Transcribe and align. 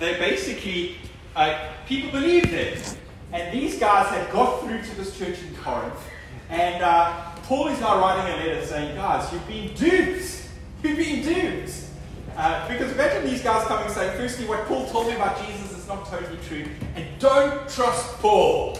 they 0.00 0.18
basically, 0.18 0.96
uh, 1.36 1.68
people 1.86 2.10
believed 2.10 2.52
it. 2.52 2.96
And 3.32 3.56
these 3.56 3.78
guys 3.78 4.08
had 4.08 4.32
got 4.32 4.62
through 4.62 4.82
to 4.82 4.96
this 4.96 5.16
church 5.16 5.38
in 5.42 5.54
Corinth. 5.56 5.94
And 6.48 6.82
uh, 6.82 7.30
Paul 7.44 7.68
is 7.68 7.78
now 7.78 8.00
writing 8.00 8.34
a 8.34 8.36
letter 8.38 8.66
saying, 8.66 8.96
guys, 8.96 9.32
you've 9.32 9.46
been 9.46 9.72
duped. 9.74 10.48
You've 10.82 10.96
been 10.96 11.22
duped. 11.22 11.84
Uh, 12.36 12.66
because 12.66 12.90
imagine 12.92 13.28
these 13.28 13.42
guys 13.42 13.66
coming 13.66 13.88
saying, 13.92 14.16
firstly, 14.16 14.46
what 14.46 14.66
Paul 14.66 14.88
told 14.88 15.06
me 15.06 15.14
about 15.14 15.38
Jesus 15.46 15.78
is 15.78 15.86
not 15.86 16.06
totally 16.06 16.38
true. 16.48 16.64
And 16.96 17.06
don't 17.20 17.68
trust 17.68 18.18
Paul. 18.18 18.78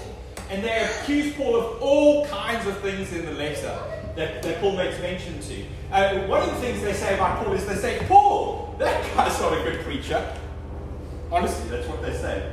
And 0.48 0.64
they 0.64 0.88
accuse 0.90 1.34
Paul 1.34 1.56
of 1.56 1.82
all 1.82 2.26
kinds 2.26 2.66
of 2.66 2.78
things 2.78 3.12
in 3.12 3.26
the 3.26 3.32
letter 3.32 3.78
that, 4.16 4.42
that 4.42 4.60
Paul 4.60 4.76
makes 4.76 4.98
mention 5.00 5.38
to. 5.40 5.64
Uh, 5.92 6.26
one 6.26 6.42
of 6.42 6.48
the 6.48 6.60
things 6.60 6.82
they 6.82 6.94
say 6.94 7.14
about 7.14 7.44
Paul 7.44 7.52
is 7.52 7.66
they 7.66 7.76
say, 7.76 8.04
Paul, 8.08 8.74
that 8.78 9.14
guy's 9.14 9.38
not 9.38 9.52
a 9.52 9.62
good 9.62 9.84
preacher. 9.84 10.34
Honestly, 11.32 11.68
that's 11.70 11.86
what 11.86 12.02
they 12.02 12.12
say. 12.12 12.52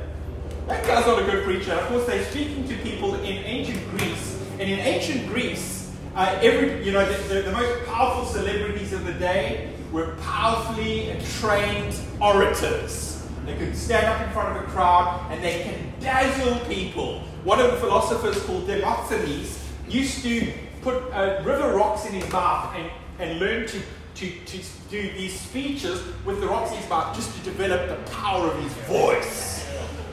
That 0.68 0.86
guy's 0.86 1.06
not 1.06 1.20
a 1.20 1.24
good 1.24 1.44
preacher. 1.44 1.72
Of 1.72 1.88
course, 1.88 2.06
they're 2.06 2.24
speaking 2.26 2.68
to 2.68 2.76
people 2.76 3.14
in 3.14 3.24
ancient 3.24 3.88
Greece. 3.90 4.40
And 4.52 4.70
in 4.70 4.78
ancient 4.78 5.26
Greece, 5.28 5.92
uh, 6.14 6.38
every, 6.42 6.84
you 6.84 6.92
know, 6.92 7.04
the, 7.10 7.34
the, 7.34 7.42
the 7.42 7.52
most 7.52 7.86
powerful 7.86 8.24
celebrities 8.26 8.92
of 8.92 9.04
the 9.04 9.14
day 9.14 9.72
were 9.90 10.16
powerfully 10.22 11.16
trained 11.40 11.94
orators. 12.20 13.26
They 13.46 13.56
could 13.56 13.74
stand 13.74 14.06
up 14.06 14.26
in 14.26 14.32
front 14.32 14.56
of 14.56 14.62
a 14.62 14.66
crowd 14.66 15.26
and 15.30 15.42
they 15.42 15.62
can 15.62 15.92
dazzle 16.00 16.58
people. 16.66 17.20
One 17.44 17.60
of 17.60 17.70
the 17.70 17.78
philosophers 17.78 18.40
called 18.42 18.66
Demosthenes 18.66 19.58
used 19.88 20.22
to 20.22 20.52
put 20.82 20.96
uh, 21.12 21.40
river 21.44 21.74
rocks 21.74 22.04
in 22.06 22.12
his 22.12 22.30
mouth 22.30 22.74
and, 22.76 22.90
and 23.18 23.40
learn 23.40 23.66
to, 23.68 23.80
to, 24.18 24.30
to 24.30 24.58
do 24.90 25.02
these 25.12 25.38
speeches 25.38 26.02
with 26.24 26.40
the 26.40 26.46
Roxy's 26.48 26.88
mouth 26.88 27.14
just 27.14 27.36
to 27.36 27.40
develop 27.44 27.88
the 27.88 28.10
power 28.10 28.48
of 28.48 28.62
his 28.62 28.72
voice. 28.88 29.64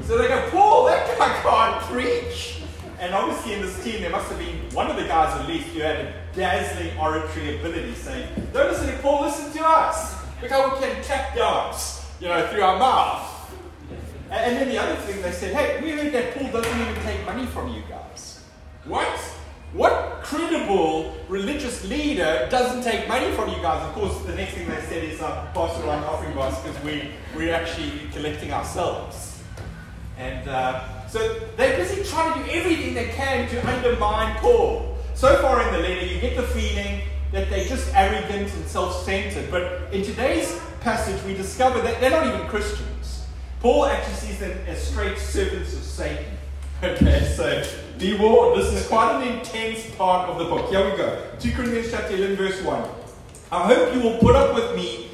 So 0.03 0.19
they 0.19 0.27
go, 0.27 0.47
Paul, 0.51 0.85
that 0.85 1.17
guy 1.17 1.41
can't 1.41 1.83
preach. 1.85 2.61
And 2.99 3.15
obviously 3.15 3.53
in 3.53 3.61
this 3.63 3.83
team, 3.83 4.01
there 4.01 4.11
must 4.11 4.29
have 4.29 4.37
been 4.37 4.57
one 4.73 4.91
of 4.91 4.95
the 4.95 5.05
guys 5.05 5.39
at 5.39 5.47
least 5.47 5.67
who 5.69 5.79
had 5.79 5.95
a 5.95 6.13
dazzling 6.35 6.95
oratory 6.99 7.59
ability 7.59 7.95
saying, 7.95 8.29
don't 8.53 8.71
listen 8.71 8.87
to 8.87 8.97
Paul, 8.99 9.23
listen 9.23 9.51
to 9.53 9.67
us. 9.67 10.15
Look 10.41 10.51
how 10.51 10.73
we 10.73 10.79
can 10.79 11.03
tap 11.03 11.35
dance, 11.35 12.05
you 12.19 12.27
know, 12.27 12.47
through 12.47 12.61
our 12.61 12.77
mouth. 12.77 13.51
And 14.29 14.55
then 14.55 14.69
the 14.69 14.77
other 14.77 14.95
thing, 15.01 15.21
they 15.21 15.31
said, 15.31 15.55
hey, 15.55 15.81
we 15.81 15.91
heard 15.91 16.13
that 16.13 16.35
Paul 16.35 16.51
doesn't 16.51 16.79
even 16.79 16.95
take 17.03 17.25
money 17.25 17.47
from 17.47 17.73
you 17.73 17.81
guys. 17.89 18.43
What? 18.85 19.34
What 19.75 20.23
credible 20.23 21.13
religious 21.27 21.83
leader 21.83 22.47
doesn't 22.49 22.81
take 22.81 23.09
money 23.09 23.29
from 23.33 23.49
you 23.49 23.57
guys? 23.57 23.85
Of 23.85 23.93
course, 23.93 24.17
the 24.23 24.33
next 24.33 24.53
thing 24.53 24.69
they 24.69 24.79
said 24.83 25.03
is, 25.03 25.19
uh, 25.19 25.51
pass 25.53 25.77
around 25.81 26.05
offering 26.05 26.33
box 26.33 26.57
because 26.61 26.81
we, 26.81 27.09
we're 27.35 27.53
actually 27.53 27.91
collecting 28.13 28.53
ourselves. 28.53 29.43
And 30.17 30.47
uh, 30.47 31.05
so 31.09 31.41
they're 31.57 31.75
busy 31.75 32.09
trying 32.09 32.39
to 32.39 32.45
do 32.45 32.57
everything 32.57 32.93
they 32.93 33.09
can 33.09 33.49
to 33.49 33.67
undermine 33.67 34.37
Paul. 34.37 34.95
So 35.13 35.35
far 35.41 35.61
in 35.67 35.73
the 35.73 35.79
letter, 35.79 36.05
you 36.05 36.21
get 36.21 36.37
the 36.37 36.43
feeling 36.43 37.01
that 37.33 37.49
they're 37.49 37.67
just 37.67 37.93
arrogant 37.93 38.53
and 38.53 38.65
self 38.67 39.03
centered. 39.03 39.51
But 39.51 39.93
in 39.93 40.05
today's 40.05 40.57
passage, 40.79 41.21
we 41.25 41.33
discover 41.33 41.81
that 41.81 41.99
they're 41.99 42.11
not 42.11 42.25
even 42.27 42.47
Christians. 42.47 43.25
Paul 43.59 43.87
actually 43.87 44.13
sees 44.13 44.39
them 44.39 44.57
as 44.67 44.81
straight 44.81 45.17
servants 45.17 45.73
of 45.73 45.83
Satan. 45.83 46.25
Okay, 46.83 47.33
so 47.35 47.63
be 47.97 48.17
warned, 48.17 48.61
this 48.61 48.73
is 48.73 48.87
quite 48.87 49.21
an 49.21 49.37
intense 49.37 49.89
part 49.95 50.29
of 50.29 50.37
the 50.37 50.45
book. 50.45 50.69
Here 50.69 50.89
we 50.89 50.97
go 50.97 51.21
2 51.39 51.51
Corinthians 51.51 51.91
chapter 51.91 52.15
11, 52.15 52.35
verse 52.35 52.61
1. 52.61 52.89
I 53.51 53.67
hope 53.67 53.93
you 53.93 54.01
will 54.01 54.17
put 54.17 54.35
up 54.35 54.55
with 54.55 54.75
me 54.75 55.11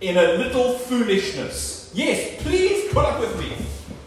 in 0.00 0.16
a 0.16 0.34
little 0.34 0.78
foolishness. 0.78 1.90
Yes, 1.94 2.42
please 2.42 2.92
put 2.92 3.04
up 3.04 3.20
with 3.20 3.38
me. 3.38 3.50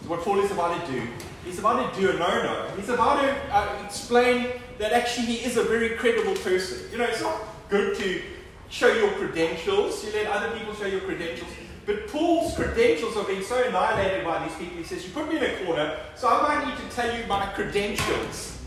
What 0.08 0.22
Paul 0.22 0.40
is 0.40 0.52
about 0.52 0.86
to 0.86 0.92
do. 0.92 1.08
He's 1.46 1.60
about 1.60 1.94
to 1.94 2.00
do 2.00 2.10
a 2.10 2.14
no 2.14 2.44
no. 2.44 2.72
He's 2.76 2.90
about 2.90 3.22
to 3.22 3.54
uh, 3.54 3.84
explain 3.86 4.48
that 4.78 4.92
actually 4.92 5.28
he 5.28 5.46
is 5.46 5.58
a 5.58 5.64
very 5.64 5.90
credible 5.92 6.36
person. 6.36 6.92
You 6.92 7.00
know, 7.00 7.06
it's 7.06 7.22
not 7.22 7.42
good 7.70 7.96
to 7.98 8.22
show 8.70 8.92
your 8.94 9.12
credentials, 9.12 10.04
you 10.06 10.12
let 10.14 10.28
other 10.28 10.58
people 10.58 10.74
show 10.74 10.86
your 10.86 11.02
credentials. 11.02 11.50
But 11.90 12.08
Paul's 12.08 12.54
credentials 12.54 13.18
are 13.18 13.24
being 13.24 13.42
so 13.42 13.64
annihilated 13.64 14.24
by 14.24 14.48
these 14.48 14.56
people. 14.60 14.78
He 14.78 14.84
says, 14.84 15.04
You 15.04 15.12
put 15.12 15.28
me 15.28 15.38
in 15.38 15.44
a 15.44 15.66
corner, 15.66 15.98
so 16.16 16.28
I 16.28 16.48
might 16.48 16.68
need 16.68 16.78
to 16.78 16.96
tell 16.96 17.18
you 17.18 17.26
my 17.26 17.48
credentials. 17.48 18.60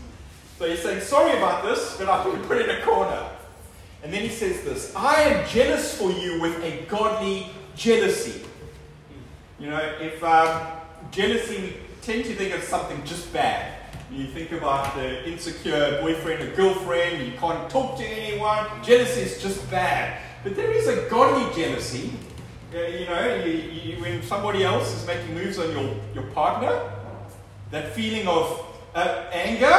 So 0.59 0.69
he's 0.69 0.81
saying, 0.81 0.99
Sorry 0.99 1.37
about 1.37 1.63
this, 1.63 1.95
but 1.97 2.09
I've 2.09 2.29
been 2.29 2.43
put 2.43 2.61
in 2.61 2.69
a 2.69 2.81
corner. 2.81 3.29
And 4.03 4.11
then 4.11 4.23
he 4.23 4.27
says 4.27 4.65
this 4.65 4.93
I 4.93 5.21
am 5.21 5.47
jealous 5.47 5.97
for 5.97 6.11
you 6.11 6.41
with 6.41 6.61
a 6.65 6.83
godly 6.89 7.47
jealousy. 7.77 8.41
You 9.57 9.69
know, 9.69 9.79
if 10.01 10.21
um, 10.21 10.81
jealousy, 11.09 11.61
we 11.61 11.73
tend 12.01 12.25
to 12.25 12.35
think 12.35 12.53
of 12.53 12.61
something 12.63 13.01
just 13.05 13.31
bad. 13.31 13.73
You 14.11 14.27
think 14.27 14.51
about 14.51 14.95
the 14.95 15.25
insecure 15.25 16.01
boyfriend 16.01 16.43
or 16.43 16.53
girlfriend, 16.57 17.25
you 17.25 17.37
can't 17.37 17.69
talk 17.69 17.97
to 17.99 18.03
anyone. 18.03 18.67
Jealousy 18.83 19.21
is 19.21 19.41
just 19.41 19.71
bad. 19.71 20.21
But 20.43 20.57
there 20.57 20.71
is 20.71 20.89
a 20.89 21.07
godly 21.09 21.55
jealousy 21.55 22.11
you 22.73 23.05
know, 23.05 23.43
you, 23.45 23.51
you, 23.51 24.01
when 24.01 24.23
somebody 24.23 24.63
else 24.63 24.93
is 24.95 25.05
making 25.05 25.33
moves 25.33 25.59
on 25.59 25.71
your, 25.71 25.95
your 26.13 26.23
partner, 26.31 26.91
that 27.71 27.93
feeling 27.93 28.27
of 28.27 28.65
uh, 28.95 29.25
anger, 29.31 29.69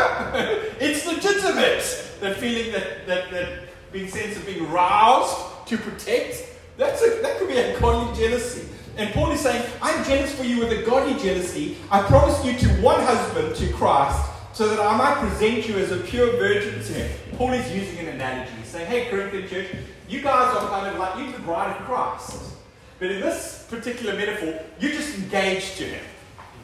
it's 0.81 1.06
legitimate. 1.06 2.10
That 2.21 2.37
feeling 2.37 2.72
that, 2.72 3.06
that, 3.06 3.31
that 3.31 3.93
being 3.93 4.09
sense 4.09 4.37
of 4.37 4.47
being 4.47 4.71
roused 4.71 5.66
to 5.66 5.77
protect, 5.77 6.49
that's 6.77 7.03
a, 7.03 7.21
that 7.22 7.38
could 7.38 7.49
be 7.49 7.56
a 7.56 7.78
godly 7.81 8.16
jealousy. 8.16 8.69
And 8.97 9.12
Paul 9.12 9.32
is 9.32 9.41
saying, 9.41 9.69
I'm 9.82 10.05
jealous 10.05 10.32
for 10.34 10.44
you 10.44 10.61
with 10.61 10.71
a 10.71 10.84
godly 10.84 11.21
jealousy. 11.21 11.76
I 11.91 12.03
promised 12.03 12.44
you 12.44 12.56
to 12.59 12.69
one 12.81 13.00
husband, 13.00 13.56
to 13.56 13.72
Christ, 13.72 14.31
so 14.53 14.69
that 14.69 14.78
I 14.78 14.97
might 14.97 15.16
present 15.16 15.69
you 15.69 15.76
as 15.78 15.91
a 15.91 15.97
pure 15.97 16.31
virgin 16.37 16.75
to 16.75 16.93
him. 16.93 17.19
Paul 17.37 17.53
is 17.55 17.75
using 17.75 17.99
an 18.06 18.15
analogy. 18.15 18.53
He's 18.59 18.69
saying, 18.69 18.87
hey, 18.87 19.11
Corinthian 19.11 19.49
church, 19.49 19.66
you 20.09 20.22
guys 20.22 20.56
are 20.56 20.69
kind 20.69 20.87
of 20.87 20.99
like, 20.99 21.19
you're 21.19 21.32
the 21.32 21.41
bride 21.41 21.76
of 21.76 21.82
Christ. 21.87 22.55
But 22.99 23.10
in 23.10 23.21
this 23.21 23.66
particular 23.69 24.15
metaphor, 24.15 24.60
you're 24.81 24.93
just 24.93 25.19
engaged 25.19 25.77
to 25.78 25.84
him. 25.84 26.05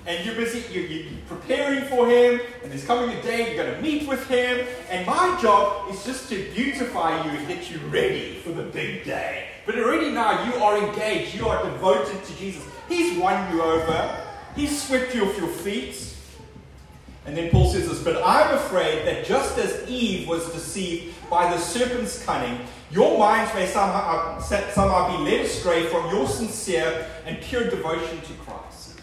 And 0.06 0.24
you're 0.24 0.34
busy, 0.34 0.64
you're, 0.72 0.86
you're, 0.86 1.12
preparing 1.28 1.84
for 1.84 2.08
him, 2.08 2.41
and 2.62 2.72
there's 2.72 2.84
coming 2.84 3.16
a 3.16 3.22
day 3.22 3.54
you're 3.54 3.62
going 3.62 3.76
to 3.76 3.82
meet 3.82 4.08
with 4.08 4.26
him. 4.28 4.66
And 4.88 5.06
my 5.06 5.38
job 5.41 5.92
is 5.92 6.04
just 6.04 6.28
to 6.30 6.50
beautify 6.54 7.24
you 7.24 7.30
and 7.30 7.46
get 7.46 7.70
you 7.70 7.78
ready 7.88 8.36
for 8.36 8.50
the 8.50 8.62
big 8.62 9.04
day. 9.04 9.48
But 9.66 9.78
already 9.78 10.10
now 10.10 10.44
you 10.46 10.54
are 10.62 10.78
engaged, 10.78 11.34
you 11.34 11.46
are 11.46 11.62
devoted 11.62 12.24
to 12.24 12.36
Jesus. 12.36 12.64
He's 12.88 13.18
won 13.18 13.54
you 13.54 13.62
over, 13.62 14.26
He's 14.56 14.82
swept 14.82 15.14
you 15.14 15.26
off 15.26 15.38
your 15.38 15.48
feet. 15.48 16.14
And 17.26 17.36
then 17.36 17.50
Paul 17.50 17.70
says 17.70 17.88
this, 17.88 18.02
but 18.02 18.20
I'm 18.24 18.56
afraid 18.56 19.06
that 19.06 19.24
just 19.24 19.58
as 19.58 19.88
Eve 19.88 20.26
was 20.26 20.52
deceived 20.52 21.14
by 21.30 21.50
the 21.50 21.58
serpent's 21.58 22.24
cunning, 22.24 22.66
your 22.91 23.16
minds 23.18 23.54
may 23.54 23.66
somehow, 23.66 24.36
uh, 24.36 24.41
somehow 24.41 25.16
be 25.16 25.30
led 25.30 25.46
astray 25.46 25.84
from 25.84 26.10
your 26.10 26.26
sincere 26.26 27.06
and 27.24 27.41
pure 27.41 27.70
devotion 27.70 28.20
to 28.20 28.32
Christ. 28.44 29.00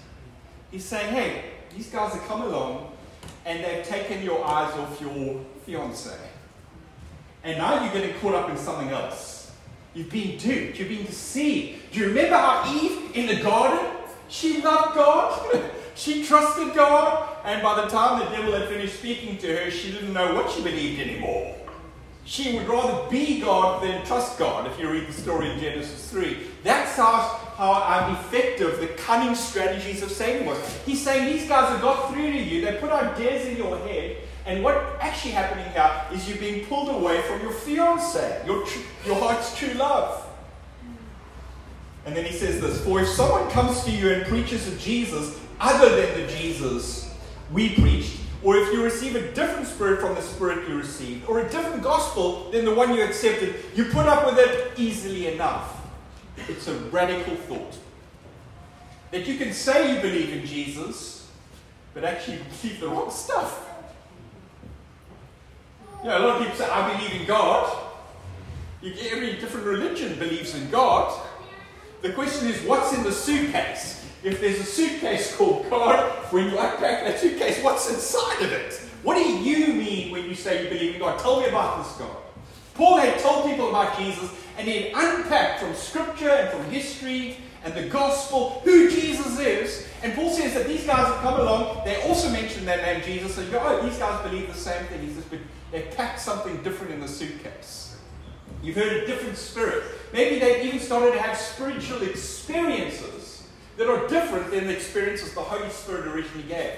He's 0.69 0.83
saying, 0.83 1.13
hey, 1.13 1.43
these 1.73 1.89
guys 1.89 2.13
have 2.13 2.23
come 2.27 2.41
along 2.41 2.91
and 3.45 3.63
they've 3.63 3.85
taken 3.85 4.23
your 4.23 4.45
eyes 4.45 4.73
off 4.73 4.99
your 4.99 5.41
fiance. 5.65 6.11
And 7.45 7.57
now 7.57 7.81
you're 7.81 7.93
getting 7.93 8.19
caught 8.19 8.33
up 8.33 8.49
in 8.49 8.57
something 8.57 8.89
else. 8.89 9.53
You've 9.94 10.09
been 10.09 10.38
duped, 10.38 10.77
you've 10.77 10.89
been 10.89 11.05
deceived. 11.05 11.91
Do 11.91 12.01
you 12.01 12.07
remember 12.09 12.35
how 12.35 12.71
Eve 12.75 13.15
in 13.15 13.27
the 13.27 13.41
garden? 13.41 13.89
She 14.27 14.61
loved 14.61 14.95
God. 14.95 15.71
she 15.95 16.25
trusted 16.25 16.75
God. 16.75 17.38
And 17.45 17.63
by 17.63 17.81
the 17.81 17.88
time 17.88 18.19
the 18.19 18.25
devil 18.35 18.51
had 18.51 18.67
finished 18.67 18.99
speaking 18.99 19.38
to 19.38 19.55
her, 19.55 19.71
she 19.71 19.91
didn't 19.91 20.11
know 20.11 20.35
what 20.35 20.51
she 20.51 20.61
believed 20.61 20.99
anymore. 20.99 21.55
She 22.27 22.57
would 22.57 22.67
rather 22.67 23.09
be 23.09 23.39
God 23.39 23.81
than 23.81 24.05
trust 24.05 24.38
God, 24.38 24.69
if 24.69 24.77
you 24.77 24.91
read 24.91 25.07
the 25.07 25.13
story 25.13 25.49
in 25.49 25.61
Genesis 25.61 26.09
3. 26.11 26.38
That's 26.61 26.97
how, 26.97 27.39
how 27.55 28.05
um, 28.05 28.17
effective 28.17 28.81
the 28.81 28.88
cunning 29.01 29.33
strategies 29.33 30.03
of 30.03 30.12
Satan 30.12 30.45
was. 30.45 30.59
He's 30.85 31.01
saying 31.01 31.33
these 31.33 31.47
guys 31.47 31.69
have 31.69 31.81
got 31.81 32.12
through 32.12 32.33
to 32.33 32.38
you, 32.38 32.65
they 32.65 32.75
put 32.79 32.91
ideas 32.91 33.47
in 33.47 33.56
your 33.56 33.77
head, 33.88 34.18
and 34.45 34.62
what 34.62 34.97
actually 35.00 35.31
happening 35.31 35.71
here 35.71 36.01
is 36.12 36.27
you're 36.27 36.38
being 36.38 36.65
pulled 36.65 36.89
away 36.89 37.21
from 37.21 37.41
your 37.41 37.53
fiance, 37.53 38.41
your, 38.45 38.65
tr- 38.65 38.80
your 39.06 39.15
heart's 39.15 39.57
true 39.57 39.73
love. 39.75 40.27
And 42.06 42.13
then 42.13 42.25
he 42.25 42.33
says 42.33 42.59
this 42.59 42.83
For 42.83 43.01
if 43.01 43.07
someone 43.07 43.50
comes 43.51 43.85
to 43.85 43.91
you 43.91 44.12
and 44.12 44.25
preaches 44.25 44.68
a 44.68 44.77
Jesus 44.77 45.39
other 45.62 45.95
than 45.95 46.21
the 46.21 46.27
Jesus 46.33 47.15
we 47.53 47.73
preached, 47.75 48.17
or 48.44 48.56
if 48.57 48.72
you 48.72 48.84
receive 48.84 49.16
a 49.16 49.31
different 49.34 49.68
spirit 49.68 50.00
from 50.00 50.16
the 50.16 50.22
spirit 50.22 50.68
you 50.69 50.78
received, 50.78 51.28
or 51.28 51.39
a 51.39 51.50
different 51.50 51.81
gospel 51.81 52.51
than 52.51 52.66
the 52.66 52.74
one 52.74 52.94
you 52.94 53.04
accepted, 53.04 53.56
you 53.75 53.86
put 53.86 54.06
up 54.06 54.25
with 54.25 54.38
it 54.38 54.78
easily 54.78 55.34
enough. 55.34 55.81
It's 56.48 56.68
a 56.68 56.75
radical 56.75 57.36
thought. 57.36 57.78
That 59.12 59.25
you 59.28 59.38
can 59.38 59.54
say 59.54 59.95
you 59.95 60.01
believe 60.01 60.31
in 60.34 60.45
Jesus, 60.45 61.30
but 61.94 62.04
actually 62.04 62.39
believe 62.62 62.80
the 62.80 62.88
wrong 62.88 63.10
stuff. 63.10 63.68
You 66.04 66.10
know, 66.10 66.18
a 66.18 66.19
lot 66.19 66.36
of 66.36 66.44
people 66.44 66.57
say, 66.57 66.69
I 66.69 66.95
believe 66.95 67.22
in 67.22 67.28
God. 67.28 67.86
Every 68.83 69.33
different 69.33 69.66
religion 69.66 70.19
believes 70.19 70.54
in 70.54 70.69
God. 70.69 71.28
The 72.04 72.13
question 72.13 72.48
is, 72.48 72.62
what's 72.62 72.94
in 72.94 73.04
the 73.04 73.12
suitcase? 73.12 73.96
If 74.24 74.42
there's 74.42 74.60
a 74.60 74.64
suitcase 74.64 75.36
called 75.36 75.69
God, 75.69 76.12
when 76.31 76.46
you 76.46 76.58
unpack 76.58 77.04
that 77.04 77.19
suitcase, 77.19 77.64
what's 77.64 77.90
inside 77.90 78.42
of 78.42 78.52
it? 78.52 78.74
What 79.04 79.16
do 79.16 79.22
you 79.22 79.74
mean 79.74 80.12
when 80.12 80.25
you 80.25 80.36
say 80.36 80.64
you 80.64 80.69
believe 80.69 80.96
in 80.96 81.00
God? 81.00 81.19
Tell 81.19 81.40
me 81.40 81.48
about 81.48 81.84
this 81.84 81.96
God. 81.98 82.18
Paul 82.74 82.98
had 82.98 83.19
told 83.19 83.46
people 83.46 83.69
about 83.69 83.98
Jesus, 83.98 84.30
and 84.58 84.68
he 84.68 84.90
had 84.90 84.92
unpacked 84.94 85.62
from 85.62 85.74
scripture 85.75 86.30
and 86.30 86.50
from 86.50 86.64
history 86.72 87.38
and 87.64 87.74
the 87.74 87.88
gospel 87.90 88.62
who 88.64 88.90
Jesus 88.90 89.40
is. 89.40 89.88
And 90.04 90.14
Paul 90.14 90.31
says 90.31 90.54
that 90.54 90.68
these 90.68 90.86
guys 90.86 91.08
have 91.08 91.22
come 91.22 91.40
along, 91.40 91.84
they 91.86 92.02
also 92.04 92.30
mention 92.30 92.66
that 92.66 92.81
name 92.81 93.04
Jesus, 93.04 93.36
so 93.36 93.42
you 93.42 93.52
go, 93.52 93.60
oh, 93.62 93.88
these 93.88 93.98
guys 93.98 94.30
believe 94.30 94.48
the 94.48 94.54
same 94.54 94.86
thing. 94.86 95.02
He 95.02 95.14
says, 95.14 95.24
but 95.30 95.40
they 95.72 95.84
packed 95.96 96.19
something 96.19 96.62
different 96.64 96.94
in 96.94 97.00
the 97.02 97.08
suitcase. 97.08 97.98
You've 98.62 98.75
heard 98.75 99.04
a 99.04 99.06
different 99.06 99.38
spirit. 99.38 99.84
Maybe 100.14 100.40
they've 100.40 100.66
even 100.66 100.80
started 100.80 101.14
to 101.14 101.22
have 101.22 101.38
spiritual 101.38 102.02
experiences 102.04 103.17
that 103.77 103.88
are 103.88 104.07
different 104.07 104.51
than 104.51 104.68
the 104.68 104.74
experiences 104.74 105.33
the 105.33 105.41
Holy 105.41 105.69
Spirit 105.69 106.07
originally 106.07 106.47
gave. 106.47 106.74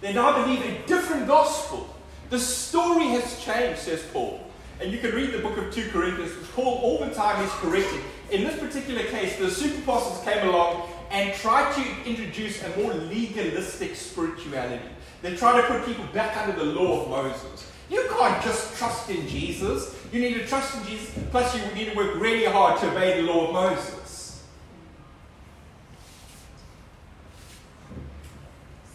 They 0.00 0.12
now 0.12 0.44
believe 0.44 0.60
a 0.62 0.86
different 0.86 1.26
gospel. 1.26 1.88
The 2.30 2.38
story 2.38 3.06
has 3.08 3.42
changed, 3.42 3.80
says 3.80 4.04
Paul. 4.12 4.40
And 4.80 4.92
you 4.92 4.98
can 4.98 5.12
read 5.12 5.32
the 5.32 5.38
book 5.38 5.56
of 5.56 5.72
2 5.72 5.90
Corinthians, 5.90 6.32
Paul 6.54 6.80
all 6.82 6.98
the 7.04 7.14
time 7.14 7.42
is 7.44 7.50
correcting. 7.52 8.00
In 8.30 8.44
this 8.44 8.58
particular 8.58 9.02
case, 9.04 9.38
the 9.38 9.50
super 9.50 9.78
apostles 9.82 10.22
came 10.24 10.46
along 10.48 10.88
and 11.10 11.32
tried 11.34 11.72
to 11.74 12.10
introduce 12.10 12.62
a 12.62 12.76
more 12.76 12.92
legalistic 12.92 13.94
spirituality. 13.94 14.84
They 15.22 15.36
tried 15.36 15.60
to 15.60 15.66
put 15.66 15.86
people 15.86 16.04
back 16.12 16.36
under 16.36 16.58
the 16.58 16.72
law 16.72 17.02
of 17.02 17.10
Moses. 17.10 17.70
You 17.88 18.06
can't 18.10 18.42
just 18.42 18.76
trust 18.76 19.08
in 19.10 19.26
Jesus. 19.28 19.94
You 20.12 20.20
need 20.20 20.34
to 20.34 20.46
trust 20.46 20.76
in 20.76 20.86
Jesus, 20.86 21.14
plus, 21.30 21.54
you 21.56 21.74
need 21.74 21.92
to 21.92 21.96
work 21.96 22.16
really 22.16 22.44
hard 22.44 22.80
to 22.80 22.90
obey 22.90 23.20
the 23.20 23.26
law 23.26 23.46
of 23.46 23.52
Moses. 23.52 24.03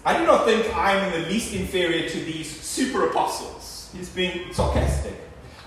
I 0.09 0.17
do 0.17 0.25
not 0.25 0.45
think 0.45 0.75
I 0.75 0.93
am 0.95 1.13
in 1.13 1.21
the 1.21 1.29
least 1.29 1.53
inferior 1.53 2.09
to 2.09 2.19
these 2.21 2.49
super 2.49 3.05
apostles. 3.11 3.91
He's 3.95 4.09
being 4.09 4.51
sarcastic. 4.51 5.13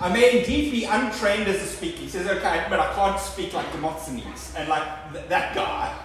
I 0.01 0.11
may 0.11 0.39
indeed 0.39 0.69
be 0.69 0.83
untrained 0.83 1.47
as 1.47 1.61
a 1.61 1.65
speaker. 1.65 1.99
He 1.99 2.09
says, 2.09 2.27
okay, 2.27 2.65
but 2.69 2.77
I 2.77 2.93
can't 2.93 3.17
speak 3.17 3.53
like 3.53 3.71
Demosthenes 3.71 4.53
and 4.57 4.67
like 4.67 4.83
th- 5.13 5.29
that 5.29 5.55
guy. 5.55 5.97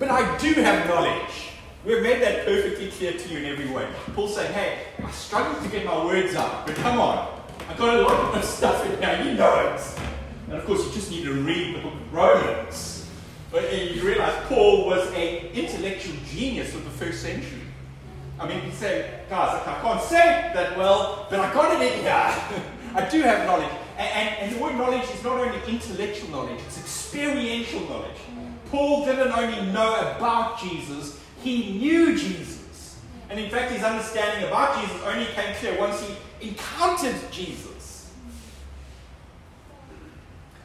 But 0.00 0.10
I 0.10 0.36
do 0.38 0.54
have 0.54 0.88
knowledge. 0.88 1.50
We've 1.84 2.02
made 2.02 2.20
that 2.22 2.46
perfectly 2.46 2.90
clear 2.90 3.12
to 3.12 3.28
you 3.28 3.38
in 3.38 3.44
every 3.44 3.70
way. 3.70 3.86
Paul 4.16 4.26
saying, 4.26 4.52
hey, 4.54 4.78
I 5.00 5.08
struggle 5.12 5.62
to 5.62 5.68
get 5.68 5.86
my 5.86 6.04
words 6.04 6.34
out, 6.34 6.66
but 6.66 6.74
come 6.74 6.98
on. 6.98 7.42
I've 7.68 7.78
got 7.78 7.96
a 7.96 8.02
lot 8.02 8.34
of 8.34 8.44
stuff 8.44 8.84
in 8.86 9.00
here, 9.00 9.24
you 9.24 9.34
know 9.34 9.72
it. 9.72 10.00
And 10.48 10.54
of 10.54 10.64
course, 10.66 10.84
you 10.84 10.92
just 10.92 11.12
need 11.12 11.22
to 11.26 11.32
read 11.32 11.76
the 11.76 11.82
book 11.82 11.94
of 11.94 12.12
Romans. 12.12 12.91
But 13.52 13.70
you 13.70 14.02
realize 14.02 14.34
Paul 14.46 14.86
was 14.86 15.06
an 15.08 15.46
intellectual 15.52 16.14
genius 16.26 16.74
of 16.74 16.84
the 16.84 16.90
first 16.90 17.20
century. 17.20 17.60
I 18.40 18.48
mean, 18.48 18.60
he 18.62 18.70
said, 18.70 19.28
guys, 19.28 19.60
I 19.66 19.78
can't 19.82 20.02
say 20.02 20.50
that 20.54 20.76
well, 20.76 21.26
but 21.28 21.38
I 21.38 21.52
got 21.52 21.80
it 21.80 21.92
in 21.92 22.00
here. 22.00 22.12
I 22.94 23.08
do 23.10 23.20
have 23.20 23.46
knowledge. 23.46 23.70
And, 23.98 24.10
and, 24.10 24.38
and, 24.38 24.56
the 24.56 24.62
word 24.62 24.74
knowledge 24.76 25.08
is 25.10 25.22
not 25.22 25.38
only 25.38 25.58
intellectual 25.68 26.30
knowledge, 26.30 26.60
it's 26.66 26.78
experiential 26.78 27.80
knowledge. 27.80 28.16
Paul 28.70 29.04
didn't 29.04 29.32
only 29.32 29.70
know 29.70 30.14
about 30.16 30.58
Jesus, 30.58 31.20
he 31.42 31.78
knew 31.78 32.16
Jesus. 32.16 32.98
And 33.28 33.38
in 33.38 33.50
fact, 33.50 33.70
his 33.70 33.82
understanding 33.82 34.48
about 34.48 34.80
Jesus 34.80 35.00
only 35.04 35.26
came 35.26 35.54
clear 35.56 35.78
once 35.78 36.02
he 36.02 36.48
encountered 36.48 37.16
Jesus. 37.30 37.71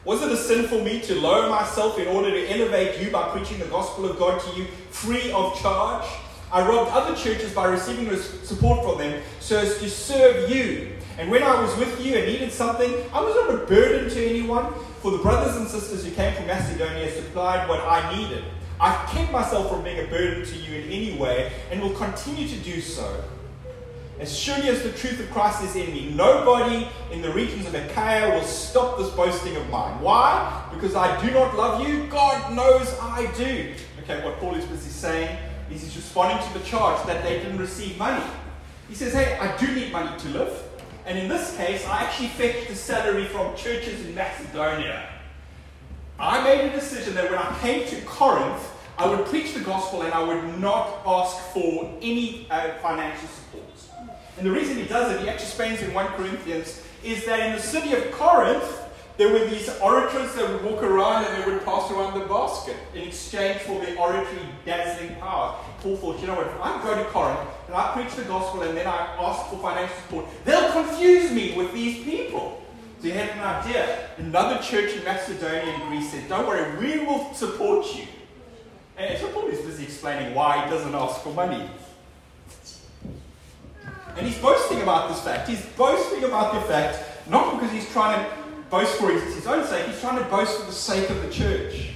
Was 0.04 0.22
it 0.22 0.30
a 0.30 0.36
sin 0.36 0.66
for 0.68 0.82
me 0.82 1.00
to 1.02 1.14
lower 1.16 1.50
myself 1.50 1.98
in 1.98 2.06
order 2.06 2.30
to 2.30 2.48
elevate 2.48 3.00
you 3.00 3.10
by 3.10 3.28
preaching 3.30 3.58
the 3.58 3.66
gospel 3.66 4.08
of 4.08 4.18
God 4.18 4.40
to 4.40 4.56
you 4.56 4.66
free 4.90 5.32
of 5.32 5.60
charge? 5.60 6.06
I 6.52 6.66
robbed 6.66 6.92
other 6.92 7.14
churches 7.14 7.52
by 7.52 7.66
receiving 7.66 8.16
support 8.16 8.82
from 8.84 8.98
them 8.98 9.22
so 9.40 9.58
as 9.58 9.78
to 9.80 9.90
serve 9.90 10.50
you. 10.50 10.92
And 11.18 11.30
when 11.30 11.42
I 11.42 11.60
was 11.60 11.76
with 11.76 12.04
you 12.04 12.16
and 12.16 12.26
needed 12.26 12.52
something, 12.52 12.94
I 13.12 13.20
was 13.20 13.34
not 13.34 13.62
a 13.62 13.66
burden 13.66 14.08
to 14.08 14.24
anyone, 14.24 14.72
for 15.02 15.10
the 15.10 15.18
brothers 15.18 15.56
and 15.56 15.68
sisters 15.68 16.04
who 16.04 16.12
came 16.12 16.34
from 16.34 16.46
Macedonia 16.46 17.10
supplied 17.10 17.68
what 17.68 17.80
I 17.80 18.16
needed. 18.16 18.44
I've 18.80 19.08
kept 19.10 19.32
myself 19.32 19.68
from 19.68 19.82
being 19.82 20.06
a 20.06 20.08
burden 20.08 20.44
to 20.44 20.56
you 20.56 20.80
in 20.80 20.88
any 20.88 21.18
way 21.18 21.52
and 21.72 21.82
will 21.82 21.94
continue 21.94 22.46
to 22.46 22.56
do 22.58 22.80
so. 22.80 23.24
As 24.20 24.36
surely 24.36 24.68
as 24.68 24.82
the 24.82 24.90
truth 24.90 25.20
of 25.20 25.30
Christ 25.30 25.62
is 25.62 25.76
in 25.76 25.92
me, 25.92 26.10
nobody 26.10 26.88
in 27.12 27.22
the 27.22 27.32
regions 27.32 27.66
of 27.66 27.74
Achaia 27.74 28.34
will 28.34 28.44
stop 28.44 28.98
this 28.98 29.10
boasting 29.10 29.54
of 29.54 29.68
mine. 29.70 30.00
Why? 30.00 30.68
Because 30.74 30.96
I 30.96 31.20
do 31.24 31.30
not 31.30 31.56
love 31.56 31.86
you? 31.86 32.08
God 32.08 32.52
knows 32.52 32.92
I 33.00 33.30
do. 33.36 33.74
Okay, 34.02 34.24
what 34.24 34.38
Paul 34.40 34.56
is 34.56 34.64
busy 34.64 34.90
saying 34.90 35.38
is 35.70 35.82
he's 35.82 35.94
responding 35.94 36.44
to 36.48 36.58
the 36.58 36.64
charge 36.64 37.06
that 37.06 37.22
they 37.22 37.38
didn't 37.38 37.58
receive 37.58 37.96
money. 37.96 38.24
He 38.88 38.94
says, 38.96 39.12
Hey, 39.12 39.38
I 39.38 39.56
do 39.56 39.72
need 39.72 39.92
money 39.92 40.18
to 40.18 40.28
live. 40.30 40.62
And 41.06 41.16
in 41.16 41.28
this 41.28 41.56
case, 41.56 41.86
I 41.86 42.02
actually 42.02 42.28
fetched 42.28 42.68
the 42.68 42.74
salary 42.74 43.26
from 43.26 43.54
churches 43.54 44.04
in 44.04 44.14
Macedonia. 44.16 45.08
I 46.18 46.42
made 46.42 46.68
a 46.68 46.72
decision 46.72 47.14
that 47.14 47.30
when 47.30 47.38
I 47.38 47.56
came 47.60 47.86
to 47.88 48.00
Corinth, 48.02 48.68
I 48.98 49.08
would 49.08 49.26
preach 49.26 49.54
the 49.54 49.60
gospel 49.60 50.02
and 50.02 50.12
I 50.12 50.22
would 50.24 50.58
not 50.58 51.02
ask 51.06 51.36
for 51.52 51.96
any 52.02 52.48
uh, 52.50 52.74
financial 52.82 53.28
support. 53.28 53.77
And 54.38 54.46
the 54.46 54.52
reason 54.52 54.76
he 54.76 54.84
does 54.84 55.12
it, 55.12 55.20
he 55.20 55.28
actually 55.28 55.46
explains 55.46 55.82
in 55.82 55.92
1 55.92 56.06
Corinthians, 56.12 56.80
is 57.02 57.26
that 57.26 57.40
in 57.40 57.56
the 57.56 57.60
city 57.60 57.92
of 57.94 58.10
Corinth, 58.12 58.64
there 59.16 59.32
were 59.32 59.44
these 59.46 59.68
orators 59.80 60.32
that 60.36 60.48
would 60.48 60.62
walk 60.62 60.80
around 60.80 61.24
and 61.24 61.42
they 61.42 61.50
would 61.50 61.64
pass 61.64 61.90
around 61.90 62.18
the 62.18 62.24
basket 62.26 62.76
in 62.94 63.02
exchange 63.02 63.62
for 63.62 63.84
their 63.84 63.98
oratory 63.98 64.38
dazzling 64.64 65.16
power. 65.16 65.58
Paul 65.80 65.96
thought, 65.96 66.20
you 66.20 66.28
know 66.28 66.36
what, 66.36 66.46
if 66.46 66.60
I 66.60 66.80
go 66.84 66.94
to 66.94 67.04
Corinth 67.10 67.40
and 67.66 67.74
I 67.74 67.94
preach 67.94 68.14
the 68.14 68.22
gospel 68.22 68.62
and 68.62 68.76
then 68.76 68.86
I 68.86 69.16
ask 69.18 69.50
for 69.50 69.58
financial 69.58 69.96
support, 69.96 70.26
they'll 70.44 70.70
confuse 70.70 71.32
me 71.32 71.56
with 71.56 71.72
these 71.72 72.04
people. 72.04 72.62
So 73.00 73.04
he 73.04 73.10
had 73.10 73.30
an 73.30 73.40
idea. 73.40 74.08
Another 74.18 74.62
church 74.62 74.94
in 74.94 75.02
Macedonia 75.02 75.62
and 75.62 75.88
Greece 75.88 76.12
said, 76.12 76.28
Don't 76.28 76.46
worry, 76.46 76.78
we 76.78 77.04
will 77.04 77.34
support 77.34 77.86
you. 77.96 78.04
And 78.96 79.18
so 79.18 79.28
Paul 79.32 79.48
is 79.48 79.60
busy 79.60 79.84
explaining 79.84 80.32
why 80.32 80.64
he 80.64 80.70
doesn't 80.70 80.94
ask 80.94 81.22
for 81.22 81.32
money. 81.32 81.68
And 84.18 84.26
he's 84.26 84.38
boasting 84.38 84.82
about 84.82 85.08
this 85.08 85.20
fact. 85.22 85.48
He's 85.48 85.64
boasting 85.76 86.24
about 86.24 86.52
the 86.54 86.60
fact, 86.62 87.02
not 87.28 87.54
because 87.54 87.72
he's 87.72 87.90
trying 87.92 88.24
to 88.24 88.30
boast 88.68 88.96
for 88.96 89.10
his 89.10 89.46
own 89.46 89.64
sake, 89.64 89.86
he's 89.86 90.00
trying 90.00 90.18
to 90.18 90.24
boast 90.24 90.58
for 90.58 90.66
the 90.66 90.72
sake 90.72 91.08
of 91.08 91.22
the 91.22 91.30
church. 91.30 91.90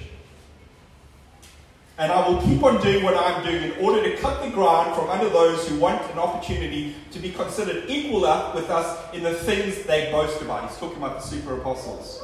And 1.99 2.11
I 2.11 2.27
will 2.27 2.41
keep 2.41 2.63
on 2.63 2.81
doing 2.81 3.05
what 3.05 3.15
I'm 3.15 3.45
doing 3.45 3.73
in 3.73 3.85
order 3.85 4.03
to 4.03 4.17
cut 4.17 4.43
the 4.43 4.51
ground 4.51 4.97
from 4.97 5.11
under 5.11 5.29
those 5.29 5.69
who 5.69 5.79
want 5.79 6.01
an 6.11 6.19
opportunity 6.19 6.95
to 7.11 7.19
be 7.19 7.31
considered 7.31 7.85
equal 7.89 8.23
with 8.55 8.71
us 8.71 8.99
in 9.15 9.23
the 9.23 9.35
things 9.35 9.83
they 9.83 10.11
boast 10.11 10.41
about. 10.41 10.69
He's 10.69 10.79
talking 10.79 10.97
about 10.97 11.21
the 11.21 11.27
super 11.27 11.59
apostles. 11.59 12.23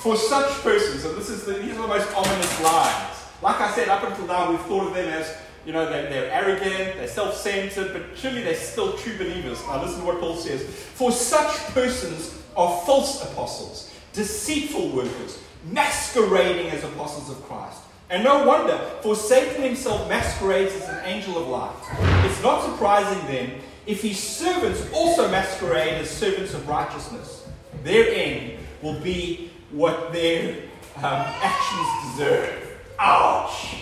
For 0.00 0.16
such 0.16 0.50
persons, 0.62 1.04
and 1.04 1.16
this 1.16 1.30
is 1.30 1.44
the, 1.44 1.54
these 1.54 1.76
are 1.76 1.82
the 1.82 1.88
most 1.88 2.12
ominous 2.16 2.60
lines. 2.62 3.18
Like 3.40 3.60
I 3.60 3.70
said, 3.72 3.88
up 3.88 4.02
until 4.02 4.26
now, 4.26 4.50
we've 4.50 4.60
thought 4.62 4.88
of 4.88 4.94
them 4.94 5.08
as, 5.08 5.36
you 5.64 5.72
know, 5.72 5.88
they're, 5.88 6.08
they're 6.10 6.30
arrogant, 6.32 6.96
they're 6.96 7.08
self 7.08 7.36
centered, 7.36 7.92
but 7.92 8.18
surely 8.18 8.42
they're 8.42 8.54
still 8.54 8.96
true 8.98 9.16
believers. 9.16 9.60
Now, 9.66 9.82
listen 9.82 10.00
to 10.00 10.06
what 10.06 10.20
Paul 10.20 10.36
says. 10.36 10.62
For 10.62 11.12
such 11.12 11.54
persons 11.74 12.42
are 12.56 12.80
false 12.84 13.22
apostles, 13.22 13.92
deceitful 14.12 14.90
workers, 14.90 15.42
masquerading 15.70 16.70
as 16.70 16.84
apostles 16.84 17.30
of 17.30 17.42
Christ. 17.44 17.80
And 18.10 18.24
no 18.24 18.46
wonder, 18.46 18.76
for 19.00 19.16
Satan 19.16 19.62
himself 19.62 20.06
masquerades 20.08 20.74
as 20.74 20.88
an 20.88 21.04
angel 21.06 21.38
of 21.38 21.48
light. 21.48 22.26
It's 22.26 22.42
not 22.42 22.62
surprising 22.62 23.26
then 23.26 23.52
if 23.86 24.02
his 24.02 24.18
servants 24.18 24.86
also 24.92 25.30
masquerade 25.30 25.94
as 25.94 26.10
servants 26.10 26.54
of 26.54 26.68
righteousness. 26.68 27.48
Their 27.82 28.14
end 28.14 28.58
will 28.82 29.00
be 29.00 29.50
what 29.70 30.12
their 30.12 30.56
um, 30.96 31.04
actions 31.04 32.12
deserve. 32.12 32.78
Ouch! 32.98 33.76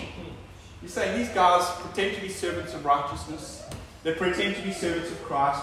You're 0.90 1.04
saying 1.04 1.18
these 1.18 1.28
guys 1.28 1.64
pretend 1.82 2.16
to 2.16 2.20
be 2.20 2.28
servants 2.28 2.74
of 2.74 2.84
righteousness, 2.84 3.62
they 4.02 4.12
pretend 4.12 4.56
to 4.56 4.62
be 4.62 4.72
servants 4.72 5.08
of 5.12 5.22
Christ, 5.22 5.62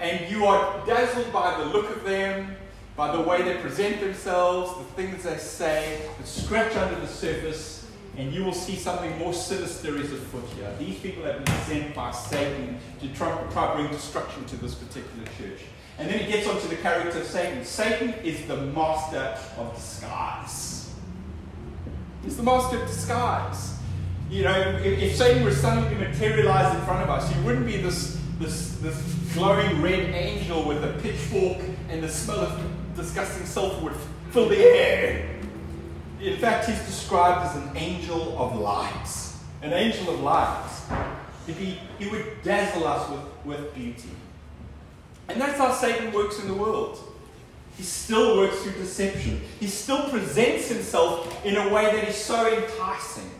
and 0.00 0.28
you 0.28 0.46
are 0.46 0.84
dazzled 0.84 1.32
by 1.32 1.56
the 1.58 1.66
look 1.66 1.94
of 1.94 2.02
them, 2.02 2.56
by 2.96 3.16
the 3.16 3.22
way 3.22 3.40
they 3.42 3.58
present 3.58 4.00
themselves, 4.00 4.76
the 4.76 5.00
things 5.00 5.22
they 5.22 5.36
say, 5.36 6.02
the 6.20 6.26
scratch 6.26 6.74
under 6.74 6.98
the 6.98 7.06
surface, 7.06 7.86
and 8.16 8.32
you 8.32 8.42
will 8.42 8.52
see 8.52 8.74
something 8.74 9.16
more 9.16 9.32
sinister 9.32 9.96
is 9.96 10.12
afoot 10.12 10.42
here. 10.56 10.74
These 10.76 10.98
people 10.98 11.22
have 11.22 11.44
been 11.44 11.58
sent 11.58 11.94
by 11.94 12.10
Satan 12.10 12.80
to 13.00 13.08
try, 13.14 13.30
try 13.52 13.68
to 13.68 13.74
bring 13.76 13.92
destruction 13.92 14.44
to 14.46 14.56
this 14.56 14.74
particular 14.74 15.24
church. 15.38 15.60
And 15.98 16.10
then 16.10 16.18
he 16.18 16.32
gets 16.32 16.48
onto 16.48 16.66
the 16.66 16.78
character 16.78 17.20
of 17.20 17.26
Satan. 17.28 17.64
Satan 17.64 18.12
is 18.24 18.44
the 18.48 18.56
master 18.56 19.38
of 19.56 19.72
disguise. 19.76 20.92
He's 22.24 22.36
the 22.36 22.42
master 22.42 22.82
of 22.82 22.88
disguise. 22.88 23.77
You 24.30 24.44
know, 24.44 24.60
if, 24.82 24.84
if 24.84 25.16
Satan 25.16 25.42
were 25.42 25.54
suddenly 25.54 25.94
materialized 25.96 26.78
in 26.78 26.84
front 26.84 27.02
of 27.02 27.10
us, 27.10 27.30
he 27.32 27.40
wouldn't 27.42 27.66
be 27.66 27.78
this 27.78 28.18
this, 28.38 28.76
this 28.76 28.96
glowing 29.34 29.82
red 29.82 30.14
angel 30.14 30.64
with 30.64 30.82
a 30.84 30.92
pitchfork 31.02 31.58
and 31.90 32.02
the 32.02 32.08
smell 32.08 32.38
of 32.38 32.60
disgusting 32.94 33.44
sulfur 33.44 33.84
would 33.84 33.96
fill 34.30 34.48
the 34.48 34.58
air. 34.58 35.28
In 36.20 36.36
fact, 36.36 36.66
he's 36.66 36.78
described 36.86 37.46
as 37.46 37.56
an 37.56 37.76
angel 37.76 38.38
of 38.38 38.56
light. 38.56 39.08
An 39.62 39.72
angel 39.72 40.14
of 40.14 40.20
light. 40.20 40.68
He, 41.46 41.78
he 41.98 42.08
would 42.08 42.42
dazzle 42.42 42.86
us 42.86 43.10
with, 43.10 43.44
with 43.44 43.74
beauty. 43.74 44.10
And 45.28 45.40
that's 45.40 45.58
how 45.58 45.72
Satan 45.72 46.12
works 46.12 46.38
in 46.40 46.46
the 46.46 46.54
world. 46.54 46.98
He 47.76 47.82
still 47.82 48.36
works 48.36 48.62
through 48.62 48.72
deception. 48.72 49.40
He 49.60 49.66
still 49.66 50.08
presents 50.10 50.68
himself 50.68 51.44
in 51.44 51.56
a 51.56 51.72
way 51.72 51.84
that 51.84 52.08
is 52.08 52.16
so 52.16 52.52
enticing. 52.52 53.30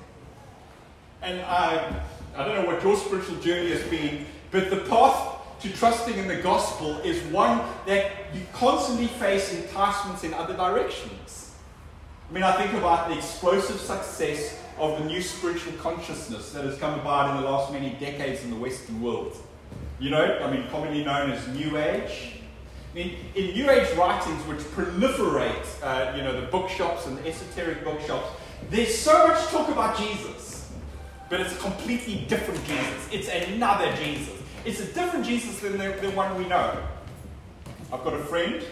And 1.22 1.40
I, 1.40 2.02
I 2.36 2.44
don't 2.44 2.54
know 2.54 2.70
what 2.70 2.82
your 2.82 2.96
spiritual 2.96 3.36
journey 3.36 3.70
has 3.70 3.82
been, 3.84 4.26
but 4.50 4.70
the 4.70 4.78
path 4.88 5.36
to 5.60 5.72
trusting 5.72 6.16
in 6.16 6.28
the 6.28 6.36
gospel 6.36 6.98
is 7.00 7.20
one 7.32 7.60
that 7.86 8.12
you 8.32 8.42
constantly 8.52 9.08
face 9.08 9.52
enticements 9.52 10.22
in 10.22 10.32
other 10.34 10.54
directions. 10.54 11.54
I 12.30 12.32
mean, 12.32 12.44
I 12.44 12.52
think 12.52 12.74
about 12.74 13.08
the 13.08 13.16
explosive 13.16 13.80
success 13.80 14.62
of 14.78 14.98
the 14.98 15.04
new 15.06 15.20
spiritual 15.20 15.72
consciousness 15.74 16.52
that 16.52 16.64
has 16.64 16.78
come 16.78 16.98
about 17.00 17.30
in 17.30 17.42
the 17.42 17.48
last 17.48 17.72
many 17.72 17.90
decades 17.98 18.44
in 18.44 18.50
the 18.50 18.56
Western 18.56 19.00
world. 19.00 19.36
You 19.98 20.10
know, 20.10 20.38
I 20.38 20.50
mean, 20.50 20.68
commonly 20.68 21.04
known 21.04 21.32
as 21.32 21.48
New 21.48 21.76
Age. 21.76 22.34
I 22.92 22.94
mean, 22.94 23.16
in 23.34 23.46
New 23.52 23.68
Age 23.68 23.92
writings, 23.96 24.40
which 24.46 24.58
proliferate, 24.58 25.66
uh, 25.82 26.16
you 26.16 26.22
know, 26.22 26.40
the 26.40 26.46
bookshops 26.46 27.06
and 27.06 27.18
the 27.18 27.26
esoteric 27.28 27.82
bookshops, 27.82 28.28
there's 28.70 28.96
so 28.96 29.26
much 29.26 29.44
talk 29.48 29.68
about 29.68 29.98
Jesus, 29.98 30.37
but 31.28 31.40
it's 31.40 31.52
a 31.52 31.58
completely 31.58 32.24
different 32.28 32.64
Jesus. 32.64 33.08
It's 33.12 33.28
another 33.28 33.94
Jesus. 33.96 34.34
It's 34.64 34.80
a 34.80 34.86
different 34.86 35.24
Jesus 35.24 35.60
than 35.60 35.78
the, 35.78 35.96
the 36.00 36.10
one 36.10 36.36
we 36.36 36.48
know. 36.48 36.82
I've 37.92 38.04
got 38.04 38.14
a 38.14 38.24
friend 38.24 38.62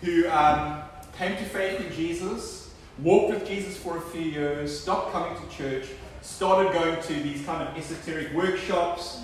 who 0.00 0.28
um, 0.28 0.82
came 1.16 1.36
to 1.36 1.44
faith 1.44 1.80
in 1.80 1.92
Jesus, 1.92 2.74
walked 2.98 3.34
with 3.34 3.46
Jesus 3.46 3.76
for 3.76 3.98
a 3.98 4.00
few 4.00 4.22
years, 4.22 4.78
stopped 4.78 5.12
coming 5.12 5.36
to 5.40 5.56
church, 5.56 5.86
started 6.22 6.72
going 6.72 7.00
to 7.02 7.14
these 7.22 7.44
kind 7.44 7.66
of 7.66 7.76
esoteric 7.76 8.32
workshops, 8.32 9.20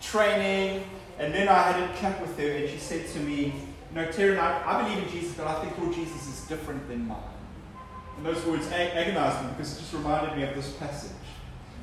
training, 0.00 0.84
and 1.18 1.32
then 1.32 1.48
I 1.48 1.72
had 1.72 1.90
a 1.90 2.00
chat 2.00 2.20
with 2.20 2.38
her, 2.38 2.48
and 2.48 2.68
she 2.68 2.78
said 2.78 3.06
to 3.08 3.20
me, 3.20 3.54
"No, 3.94 4.10
Terry, 4.10 4.38
I, 4.38 4.78
I 4.78 4.82
believe 4.82 5.04
in 5.04 5.10
Jesus, 5.10 5.34
but 5.34 5.46
I 5.46 5.62
think 5.62 5.78
your 5.78 5.92
Jesus 5.92 6.26
is 6.26 6.48
different 6.48 6.86
than 6.88 7.06
mine." 7.06 7.18
And 8.16 8.26
those 8.26 8.44
words 8.44 8.66
agonized 8.70 9.44
me 9.44 9.52
because 9.52 9.76
it 9.76 9.80
just 9.80 9.92
reminded 9.94 10.36
me 10.36 10.42
of 10.44 10.54
this 10.54 10.72
passage. 10.72 11.10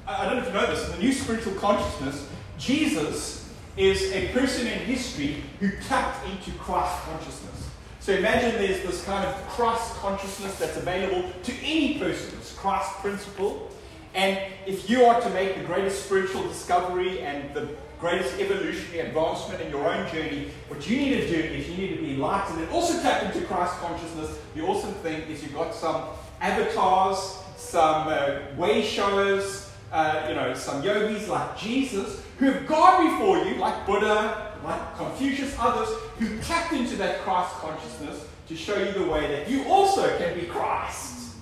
I, 0.07 0.25
don't 0.25 0.37
know 0.37 0.41
if 0.41 0.47
you 0.47 0.53
know 0.53 0.67
this. 0.67 0.85
In 0.85 0.91
the 0.93 1.03
new 1.03 1.13
spiritual 1.13 1.53
consciousness, 1.53 2.27
Jesus 2.57 3.49
is 3.77 4.11
a 4.11 4.27
person 4.29 4.67
in 4.67 4.79
history 4.79 5.43
who 5.59 5.71
tapped 5.87 6.27
into 6.27 6.51
Christ 6.59 7.03
consciousness. 7.03 7.69
So 7.99 8.13
imagine 8.13 8.51
there's 8.53 8.81
this 8.83 9.03
kind 9.03 9.25
of 9.25 9.35
Christ 9.49 9.93
consciousness 9.95 10.57
that's 10.57 10.77
available 10.77 11.29
to 11.43 11.53
any 11.63 11.99
person, 11.99 12.37
this 12.39 12.55
Christ 12.57 12.91
principle. 12.95 13.69
And 14.15 14.39
if 14.65 14.89
you 14.89 15.05
are 15.05 15.21
to 15.21 15.29
make 15.29 15.55
the 15.55 15.63
greatest 15.63 16.05
spiritual 16.05 16.43
discovery 16.43 17.21
and 17.21 17.53
the 17.53 17.69
greatest 17.99 18.39
evolutionary 18.39 19.07
advancement 19.07 19.61
in 19.61 19.69
your 19.69 19.87
own 19.87 20.09
journey, 20.11 20.49
what 20.69 20.89
you 20.89 20.97
need 20.97 21.21
to 21.21 21.27
do 21.27 21.35
is 21.35 21.69
you 21.69 21.77
need 21.77 21.95
to 21.95 22.01
be 22.01 22.13
enlightened 22.13 22.59
and 22.59 22.69
also 22.69 22.99
tap 23.01 23.23
into 23.23 23.45
Christ 23.45 23.73
consciousness. 23.75 24.37
The 24.55 24.61
awesome 24.63 24.93
thing 24.95 25.21
is 25.29 25.43
you've 25.43 25.53
got 25.53 25.75
some 25.75 26.05
avatars, 26.41 27.37
some 27.57 28.07
uh, 28.07 28.39
way 28.57 28.81
showers, 28.81 29.68
uh, 29.91 30.25
you 30.29 30.35
know, 30.35 30.53
some 30.53 30.83
yogis 30.83 31.27
like 31.27 31.57
Jesus 31.57 32.23
who 32.37 32.51
have 32.51 32.67
gone 32.67 33.09
before 33.09 33.39
you, 33.39 33.55
like 33.55 33.85
Buddha, 33.85 34.53
like 34.63 34.97
Confucius, 34.97 35.55
others, 35.59 35.89
who 36.19 36.37
tapped 36.39 36.73
into 36.73 36.95
that 36.97 37.19
Christ 37.21 37.51
consciousness 37.55 38.25
to 38.47 38.55
show 38.55 38.77
you 38.77 38.91
the 38.91 39.05
way 39.05 39.27
that 39.27 39.49
you 39.49 39.65
also 39.65 40.17
can 40.17 40.37
be 40.37 40.45
Christ. 40.45 41.35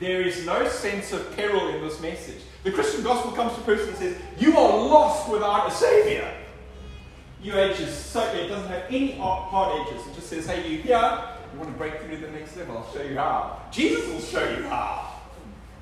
There 0.00 0.22
is 0.22 0.46
no 0.46 0.68
sense 0.68 1.12
of 1.12 1.34
peril 1.34 1.68
in 1.68 1.82
this 1.82 2.00
message. 2.00 2.42
The 2.62 2.70
Christian 2.70 3.02
gospel 3.02 3.32
comes 3.32 3.54
to 3.54 3.60
a 3.60 3.64
person 3.64 3.88
and 3.88 3.98
says, 3.98 4.16
You 4.38 4.56
are 4.56 4.76
lost 4.76 5.28
without 5.28 5.68
a 5.68 5.70
Savior. 5.70 6.32
Age 7.42 7.80
is 7.80 7.94
so, 7.94 8.22
it 8.32 8.48
doesn't 8.48 8.68
have 8.68 8.84
any 8.88 9.12
hard 9.12 9.88
edges. 9.88 10.06
It 10.06 10.14
just 10.14 10.28
says, 10.28 10.46
Hey, 10.46 10.68
you 10.68 10.78
here, 10.78 11.22
you 11.52 11.58
want 11.58 11.72
to 11.72 11.78
break 11.78 12.00
through 12.00 12.16
to 12.16 12.26
the 12.26 12.32
next 12.32 12.56
level, 12.56 12.78
I'll 12.78 12.92
show 12.92 13.02
you 13.02 13.16
how. 13.16 13.62
Jesus 13.72 14.06
will 14.08 14.20
show 14.20 14.48
you 14.50 14.64
how. 14.64 15.07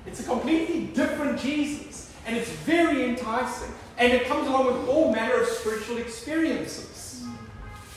It's 0.07 0.21
a 0.21 0.23
completely 0.23 0.85
different 0.87 1.39
Jesus. 1.39 2.13
And 2.25 2.35
it's 2.35 2.49
very 2.49 3.05
enticing. 3.05 3.71
And 3.97 4.11
it 4.13 4.25
comes 4.25 4.47
along 4.47 4.67
with 4.67 4.89
all 4.89 5.11
manner 5.11 5.41
of 5.41 5.47
spiritual 5.47 5.97
experiences. 5.97 7.25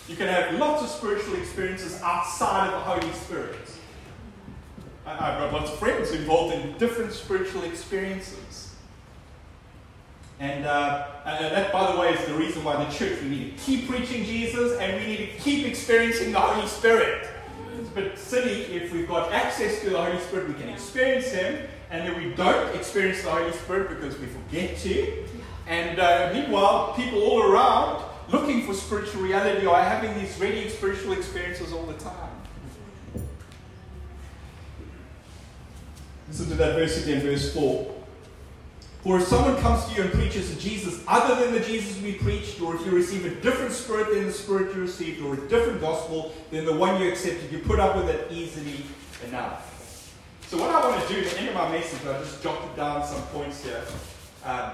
You 0.08 0.16
can 0.16 0.26
have 0.26 0.54
lots 0.54 0.82
of 0.82 0.88
spiritual 0.88 1.36
experiences 1.36 2.00
outside 2.02 2.66
of 2.66 2.72
the 2.72 2.80
Holy 2.80 3.12
Spirit. 3.14 3.56
I've 5.06 5.38
got 5.38 5.52
lots 5.52 5.70
of 5.70 5.78
friends 5.78 6.12
involved 6.12 6.54
in 6.54 6.76
different 6.78 7.12
spiritual 7.12 7.64
experiences. 7.64 8.74
And, 10.38 10.64
uh, 10.64 11.06
and 11.26 11.54
that, 11.54 11.72
by 11.72 11.92
the 11.92 11.98
way, 11.98 12.14
is 12.14 12.24
the 12.26 12.34
reason 12.34 12.64
why 12.64 12.82
the 12.82 12.90
church, 12.90 13.20
we 13.22 13.28
need 13.28 13.58
to 13.58 13.64
keep 13.64 13.88
preaching 13.88 14.24
Jesus 14.24 14.78
and 14.78 15.00
we 15.00 15.06
need 15.06 15.32
to 15.32 15.38
keep 15.38 15.66
experiencing 15.66 16.32
the 16.32 16.40
Holy 16.40 16.66
Spirit. 16.66 17.28
It's 17.78 17.90
a 17.90 17.92
bit 17.92 18.18
silly 18.18 18.62
if 18.62 18.92
we've 18.92 19.08
got 19.08 19.32
access 19.32 19.80
to 19.82 19.90
the 19.90 20.00
Holy 20.00 20.18
Spirit, 20.20 20.48
we 20.48 20.54
can 20.54 20.70
experience 20.70 21.26
Him, 21.26 21.68
and 21.90 22.06
then 22.06 22.16
we 22.16 22.34
don't 22.34 22.74
experience 22.74 23.22
the 23.22 23.30
Holy 23.30 23.52
Spirit 23.52 23.88
because 23.88 24.18
we 24.18 24.26
forget 24.26 24.78
to. 24.78 25.24
And 25.66 25.98
uh, 25.98 26.30
meanwhile, 26.32 26.94
people 26.94 27.22
all 27.22 27.42
around 27.42 28.04
looking 28.30 28.64
for 28.64 28.74
spiritual 28.74 29.22
reality 29.22 29.66
are 29.66 29.82
having 29.82 30.16
these 30.18 30.38
ready 30.38 30.68
spiritual 30.68 31.12
experiences 31.12 31.72
all 31.72 31.84
the 31.86 31.94
time. 31.94 32.30
Listen 36.28 36.48
to 36.48 36.54
that 36.54 36.76
verse 36.76 37.02
again, 37.02 37.20
verse 37.22 37.52
4. 37.52 37.94
For 39.02 39.18
if 39.18 39.26
someone 39.26 39.56
comes 39.62 39.84
to 39.86 39.94
you 39.94 40.02
and 40.02 40.12
preaches 40.12 40.54
a 40.56 40.60
Jesus 40.60 41.02
other 41.08 41.42
than 41.42 41.54
the 41.54 41.60
Jesus 41.60 42.00
we 42.02 42.12
preached, 42.12 42.60
or 42.60 42.76
if 42.76 42.84
you 42.84 42.92
receive 42.92 43.24
a 43.24 43.34
different 43.40 43.72
spirit 43.72 44.10
than 44.10 44.26
the 44.26 44.32
spirit 44.32 44.74
you 44.74 44.82
received, 44.82 45.22
or 45.22 45.34
a 45.34 45.48
different 45.48 45.80
gospel 45.80 46.32
than 46.50 46.66
the 46.66 46.76
one 46.76 47.00
you 47.00 47.08
accepted, 47.08 47.50
you 47.50 47.58
put 47.60 47.80
up 47.80 47.96
with 47.96 48.08
it 48.10 48.30
easily 48.30 48.84
enough. 49.26 49.79
So 50.50 50.58
what 50.58 50.68
I 50.68 50.84
want 50.84 51.00
to 51.06 51.14
do 51.14 51.20
at 51.20 51.30
the 51.30 51.38
end 51.38 51.48
of 51.50 51.54
my 51.54 51.70
message, 51.70 52.04
I 52.04 52.18
just 52.18 52.42
jotted 52.42 52.74
down 52.74 53.06
some 53.06 53.22
points 53.28 53.62
here, 53.62 53.84
um, 54.44 54.72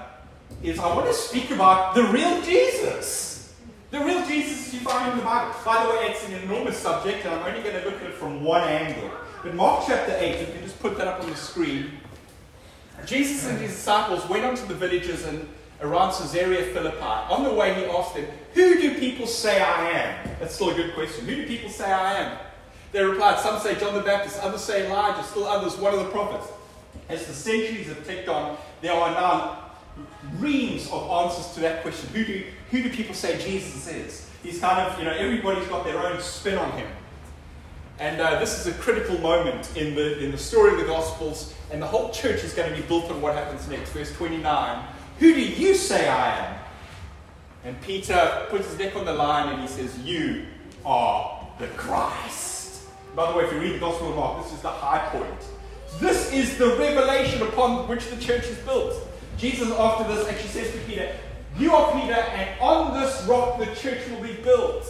is 0.63 0.79
I 0.79 0.87
want 0.87 1.05
to 1.05 1.13
speak 1.13 1.51
about 1.51 1.93
the 1.93 2.03
real 2.05 2.41
Jesus. 2.41 3.53
The 3.91 3.99
real 3.99 4.25
Jesus 4.25 4.73
you 4.73 4.79
find 4.79 5.11
in 5.11 5.19
the 5.19 5.23
Bible. 5.23 5.53
By 5.63 5.83
the 5.83 5.91
way, 5.91 6.07
it's 6.07 6.27
an 6.27 6.33
enormous 6.33 6.79
subject, 6.79 7.25
and 7.25 7.35
I'm 7.35 7.45
only 7.45 7.61
going 7.61 7.79
to 7.79 7.87
look 7.87 8.01
at 8.01 8.07
it 8.07 8.15
from 8.15 8.43
one 8.43 8.67
angle. 8.67 9.11
But 9.43 9.53
Mark 9.53 9.83
chapter 9.85 10.15
8, 10.17 10.23
if 10.23 10.47
you 10.47 10.53
can 10.55 10.63
just 10.63 10.79
put 10.79 10.97
that 10.97 11.07
up 11.07 11.21
on 11.21 11.29
the 11.29 11.35
screen. 11.35 11.91
Jesus 13.05 13.47
and 13.47 13.59
his 13.59 13.69
disciples 13.69 14.27
went 14.27 14.45
onto 14.45 14.65
the 14.65 14.73
villages 14.73 15.27
and 15.27 15.47
around 15.81 16.11
Caesarea 16.13 16.73
Philippi. 16.73 17.03
On 17.03 17.43
the 17.43 17.53
way, 17.53 17.75
he 17.75 17.85
asked 17.85 18.15
them, 18.15 18.25
Who 18.55 18.81
do 18.81 18.97
people 18.97 19.27
say 19.27 19.61
I 19.61 19.91
am? 19.91 20.29
That's 20.39 20.55
still 20.55 20.71
a 20.71 20.73
good 20.73 20.95
question. 20.95 21.25
Who 21.25 21.35
do 21.35 21.45
people 21.45 21.69
say 21.69 21.85
I 21.85 22.13
am? 22.15 22.46
They 22.91 23.03
replied, 23.03 23.39
some 23.39 23.59
say 23.59 23.75
John 23.75 23.93
the 23.93 24.01
Baptist, 24.01 24.39
others 24.41 24.61
say 24.61 24.87
Elijah, 24.87 25.23
still 25.23 25.45
others 25.45 25.75
one 25.77 25.93
of 25.93 25.99
the 25.99 26.09
prophets. 26.09 26.47
As 27.09 27.25
the 27.25 27.33
centuries 27.33 27.87
have 27.87 28.05
ticked 28.05 28.27
on, 28.29 28.57
there 28.81 28.93
are 28.93 29.11
now 29.11 29.67
reams 30.37 30.89
of 30.91 31.09
answers 31.09 31.53
to 31.53 31.59
that 31.61 31.81
question. 31.81 32.09
Who 32.09 32.25
do, 32.25 32.43
who 32.71 32.83
do 32.83 32.89
people 32.89 33.15
say 33.15 33.37
Jesus 33.37 33.87
is? 33.87 34.29
He's 34.43 34.59
kind 34.59 34.79
of, 34.79 34.97
you 34.99 35.05
know, 35.05 35.11
everybody's 35.11 35.67
got 35.67 35.83
their 35.83 35.99
own 35.99 36.19
spin 36.21 36.57
on 36.57 36.71
him. 36.73 36.87
And 37.99 38.21
uh, 38.21 38.39
this 38.39 38.59
is 38.59 38.67
a 38.67 38.77
critical 38.77 39.17
moment 39.19 39.75
in 39.75 39.95
the, 39.95 40.23
in 40.23 40.31
the 40.31 40.37
story 40.37 40.73
of 40.73 40.79
the 40.79 40.85
Gospels, 40.85 41.55
and 41.71 41.81
the 41.81 41.87
whole 41.87 42.11
church 42.11 42.43
is 42.43 42.53
going 42.53 42.69
to 42.69 42.75
be 42.75 42.87
built 42.87 43.09
on 43.09 43.21
what 43.21 43.33
happens 43.33 43.67
next. 43.67 43.91
Verse 43.91 44.15
29 44.15 44.85
Who 45.19 45.33
do 45.33 45.41
you 45.41 45.73
say 45.73 46.07
I 46.07 46.45
am? 46.45 46.59
And 47.63 47.81
Peter 47.81 48.45
puts 48.49 48.67
his 48.69 48.77
neck 48.77 48.95
on 48.95 49.05
the 49.05 49.13
line 49.13 49.51
and 49.51 49.61
he 49.61 49.67
says, 49.67 49.97
You 49.99 50.45
are 50.85 51.47
the 51.59 51.67
Christ. 51.69 52.56
By 53.17 53.31
the 53.31 53.35
way, 53.35 53.45
if 53.45 53.51
you 53.51 53.59
read 53.59 53.73
the 53.73 53.79
Gospel 53.79 54.09
of 54.09 54.15
Mark, 54.15 54.43
this 54.43 54.53
is 54.53 54.61
the 54.61 54.69
high 54.69 55.09
point. 55.09 55.43
This 55.99 56.31
is 56.31 56.55
the 56.59 56.67
revelation 56.77 57.41
upon 57.41 57.87
which 57.87 58.07
the 58.11 58.17
church 58.17 58.45
is 58.45 58.59
built. 58.59 58.93
Jesus, 59.39 59.71
after 59.71 60.03
this, 60.03 60.27
actually 60.29 60.49
says 60.49 60.71
to 60.71 60.77
Peter, 60.81 61.15
You 61.57 61.73
are 61.73 61.99
Peter, 61.99 62.13
and 62.13 62.61
on 62.61 63.01
this 63.01 63.25
rock 63.25 63.57
the 63.57 63.65
church 63.73 64.07
will 64.11 64.21
be 64.21 64.33
built. 64.43 64.85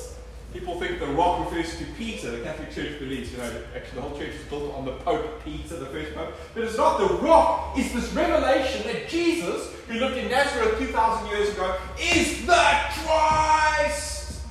People 0.51 0.77
think 0.77 0.99
the 0.99 1.07
rock 1.07 1.45
refers 1.45 1.77
to 1.77 1.85
Peter. 1.97 2.31
The 2.31 2.43
Catholic 2.43 2.69
Church 2.73 2.99
believes, 2.99 3.31
you 3.31 3.37
know, 3.37 3.49
actually 3.73 3.95
the 3.95 4.01
whole 4.01 4.17
church 4.17 4.35
is 4.35 4.43
built 4.49 4.75
on 4.75 4.83
the 4.83 4.97
Pope 4.97 5.41
Peter, 5.45 5.77
the 5.77 5.85
first 5.85 6.13
Pope. 6.13 6.33
But 6.53 6.63
it's 6.65 6.75
not. 6.75 6.97
The 6.97 7.13
rock 7.25 7.77
it's 7.77 7.93
this 7.93 8.11
revelation 8.11 8.85
that 8.87 9.07
Jesus, 9.07 9.73
who 9.87 9.99
lived 10.01 10.17
in 10.17 10.29
Nazareth 10.29 10.77
2,000 10.79 11.29
years 11.29 11.53
ago, 11.53 11.77
is 11.97 12.45
the 12.45 12.75
Christ. 13.05 14.41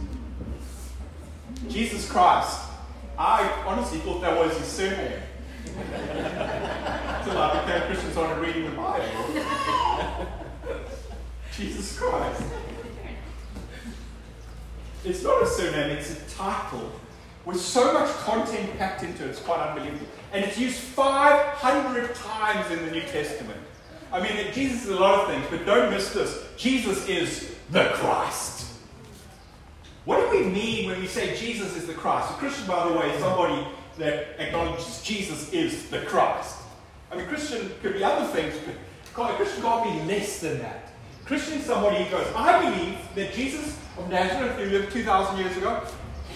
Jesus 1.69 2.11
Christ 2.11 2.66
I 3.19 3.65
honestly 3.67 3.99
thought 3.99 4.21
that 4.21 4.37
was 4.37 4.57
his 4.57 4.67
surname. 4.67 5.23
Until 5.67 7.39
I 7.39 7.65
became 7.65 7.83
Christian 7.87 8.13
started 8.13 8.41
reading 8.41 8.65
the 8.65 8.77
Bible. 8.77 9.07
Jesus 11.53 11.99
Christ. 11.99 12.43
It's 15.05 15.23
not 15.23 15.43
a 15.43 15.47
surname, 15.47 15.97
it's 15.97 16.11
a 16.11 16.37
title. 16.37 16.93
with 17.45 17.61
so 17.61 17.95
much 17.95 18.11
content 18.17 18.77
packed 18.77 19.03
into 19.05 19.25
it, 19.25 19.31
it's 19.31 19.39
quite 19.39 19.61
unbelievable. 19.61 20.07
And 20.33 20.45
it's 20.45 20.59
used 20.59 20.79
500 20.79 22.15
times 22.15 22.71
in 22.71 22.85
the 22.85 22.91
New 22.91 23.03
Testament. 23.03 23.61
I 24.13 24.21
mean, 24.21 24.53
Jesus 24.53 24.85
is 24.85 24.91
a 24.91 24.97
lot 24.97 25.21
of 25.21 25.29
things, 25.29 25.47
but 25.49 25.65
don't 25.65 25.91
miss 25.91 26.13
this. 26.13 26.45
Jesus 26.57 27.09
is 27.09 27.55
the 27.71 27.85
Christ. 27.95 28.66
Do 30.37 30.45
we 30.45 30.51
mean 30.51 30.91
when 30.91 31.01
we 31.01 31.07
say 31.07 31.35
Jesus 31.35 31.77
is 31.77 31.87
the 31.87 31.95
Christ? 31.95 32.31
A 32.31 32.35
Christian, 32.35 32.67
by 32.67 32.87
the 32.89 32.95
way, 32.95 33.11
is 33.11 33.21
somebody 33.21 33.67
that 33.97 34.39
acknowledges 34.39 35.01
Jesus 35.03 35.51
is 35.51 35.89
the 35.89 36.01
Christ. 36.01 36.57
I 37.11 37.17
mean, 37.17 37.27
Christian 37.27 37.71
could 37.81 37.95
be 37.95 38.05
other 38.05 38.27
things, 38.27 38.55
but 39.15 39.31
a 39.31 39.37
Christian 39.37 39.63
can't 39.63 39.85
be 39.85 40.13
less 40.13 40.41
than 40.41 40.59
that. 40.59 40.93
Christian 41.25 41.55
is 41.55 41.65
somebody 41.65 42.05
who 42.05 42.11
goes, 42.11 42.27
I 42.35 42.71
believe 42.71 42.99
that 43.15 43.33
Jesus 43.33 43.79
of 43.97 44.11
Nazareth, 44.11 44.59
who 44.59 44.67
lived 44.67 44.93
2,000 44.93 45.39
years 45.39 45.57
ago, 45.57 45.83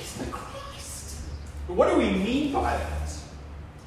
is 0.00 0.14
the 0.14 0.24
Christ. 0.30 1.20
But 1.68 1.74
what 1.74 1.90
do 1.90 1.98
we 1.98 2.10
mean 2.10 2.54
by 2.54 2.78
that? 2.78 3.12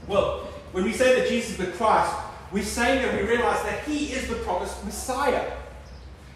Well, 0.08 0.41
when 0.74 0.84
we 0.84 0.93
say 0.93 1.20
that 1.20 1.27
Jesus 1.27 1.51
is 1.51 1.58
the 1.58 1.72
Christ, 1.72 2.13
we're 2.51 2.63
saying 2.63 3.01
that 3.01 3.20
we 3.20 3.27
realize 3.27 3.63
that 3.63 3.84
he 3.86 4.13
is 4.13 4.27
the 4.27 4.36
promised 4.36 4.86
Messiah. 4.86 5.53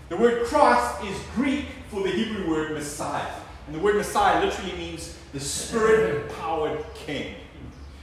The 0.09 0.17
word 0.17 0.47
Christ 0.47 1.03
is 1.03 1.15
Greek 1.35 1.65
for 1.91 2.01
the 2.01 2.09
Hebrew 2.09 2.49
word 2.49 2.71
Messiah. 2.71 3.33
And 3.67 3.75
the 3.75 3.79
word 3.79 3.95
Messiah 3.95 4.43
literally 4.43 4.71
means 4.73 5.17
the 5.33 5.39
spirit 5.39 6.23
empowered 6.23 6.83
king. 6.95 7.35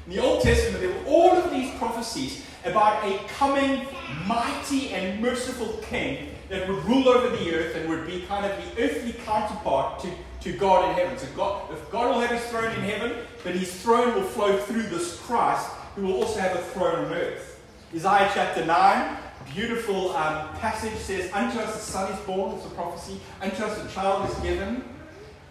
In 0.06 0.14
the 0.14 0.22
Old 0.22 0.42
Testament, 0.42 0.82
there 0.82 0.90
were 0.90 1.06
all 1.06 1.32
of 1.32 1.50
these 1.50 1.74
prophecies 1.78 2.44
about 2.64 3.02
a 3.04 3.18
coming 3.38 3.86
mighty 4.26 4.90
and 4.90 5.20
merciful 5.20 5.78
king 5.88 6.28
that 6.50 6.68
would 6.68 6.84
rule 6.84 7.08
over 7.08 7.34
the 7.34 7.54
earth 7.54 7.74
and 7.74 7.88
would 7.88 8.06
be 8.06 8.22
kind 8.22 8.44
of 8.44 8.52
the 8.56 8.82
earthly 8.82 9.12
counterpart 9.24 10.00
to, 10.00 10.10
to 10.40 10.56
God 10.56 10.90
in 10.90 10.94
heaven. 10.96 11.18
So 11.18 11.26
God, 11.34 11.72
if 11.72 11.90
God 11.90 12.14
will 12.14 12.20
have 12.20 12.30
his 12.30 12.44
throne 12.50 12.72
in 12.72 12.80
heaven, 12.80 13.16
but 13.42 13.54
his 13.54 13.74
throne 13.80 14.14
will 14.14 14.22
flow 14.22 14.58
through 14.58 14.84
this 14.84 15.18
Christ, 15.20 15.66
who 15.96 16.02
will 16.02 16.14
also 16.14 16.40
have 16.40 16.54
a 16.54 16.62
throne 16.62 17.06
on 17.06 17.12
earth. 17.12 17.60
Isaiah 17.94 18.30
chapter 18.34 18.64
9, 18.64 19.16
beautiful 19.54 20.14
um, 20.16 20.48
passage 20.56 20.96
says, 20.96 21.32
Unto 21.32 21.58
us 21.58 21.76
a 21.76 21.78
son 21.78 22.12
is 22.12 22.20
born, 22.20 22.56
it's 22.56 22.66
a 22.66 22.70
prophecy, 22.70 23.20
unto 23.40 23.62
us 23.62 23.84
a 23.84 23.94
child 23.94 24.28
is 24.28 24.36
given, 24.40 24.84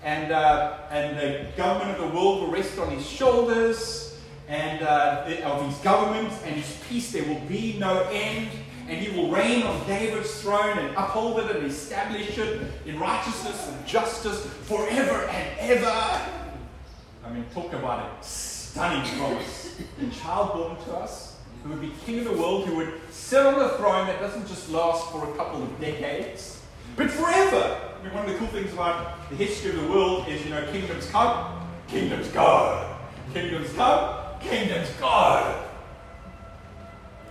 and, 0.03 0.31
uh, 0.31 0.77
and 0.91 1.17
the 1.17 1.45
government 1.55 1.97
of 1.97 2.09
the 2.09 2.15
world 2.15 2.41
will 2.41 2.51
rest 2.51 2.77
on 2.79 2.89
his 2.91 3.07
shoulders, 3.07 4.19
and 4.47 4.83
uh, 4.83 5.25
of 5.45 5.65
his 5.67 5.77
government 5.79 6.31
and 6.45 6.55
his 6.55 6.77
peace 6.87 7.11
there 7.11 7.25
will 7.25 7.39
be 7.41 7.77
no 7.79 8.07
end 8.11 8.49
and 8.87 8.97
he 8.97 9.17
will 9.17 9.31
reign 9.31 9.63
on 9.63 9.87
David's 9.87 10.41
throne 10.41 10.77
and 10.77 10.95
uphold 10.97 11.39
it 11.39 11.55
and 11.55 11.65
establish 11.65 12.37
it 12.37 12.61
in 12.85 12.99
righteousness 12.99 13.69
and 13.69 13.87
justice 13.87 14.45
forever 14.65 15.25
and 15.29 15.59
ever. 15.59 16.21
I 17.25 17.29
mean, 17.31 17.45
talk 17.53 17.71
about 17.71 17.99
a 17.99 18.23
stunning 18.23 19.09
promise. 19.17 19.79
A 20.01 20.09
child 20.09 20.53
born 20.53 20.75
to 20.85 20.97
us 20.97 21.37
who 21.63 21.69
would 21.69 21.81
be 21.81 21.93
king 22.05 22.19
of 22.19 22.25
the 22.25 22.33
world, 22.33 22.65
who 22.65 22.75
would 22.75 22.93
sit 23.09 23.45
on 23.45 23.55
a 23.55 23.69
throne 23.77 24.07
that 24.07 24.19
doesn't 24.19 24.47
just 24.47 24.69
last 24.69 25.09
for 25.11 25.29
a 25.29 25.37
couple 25.37 25.63
of 25.63 25.79
decades, 25.79 26.61
but 26.97 27.09
forever. 27.09 27.92
I 28.03 28.07
mean, 28.07 28.15
one 28.15 28.25
of 28.25 28.33
the 28.33 28.37
cool 28.37 28.49
things 28.49 28.73
about 28.73 29.29
the 29.29 29.35
history 29.37 29.69
of 29.69 29.81
the 29.81 29.87
world 29.87 30.27
is, 30.27 30.43
you 30.43 30.49
know, 30.49 30.61
kingdoms 30.73 31.09
come, 31.09 31.65
kingdoms 31.87 32.27
go. 32.27 32.97
Kingdoms 33.33 33.71
come, 33.73 34.39
kingdoms 34.41 34.89
go. 34.99 35.63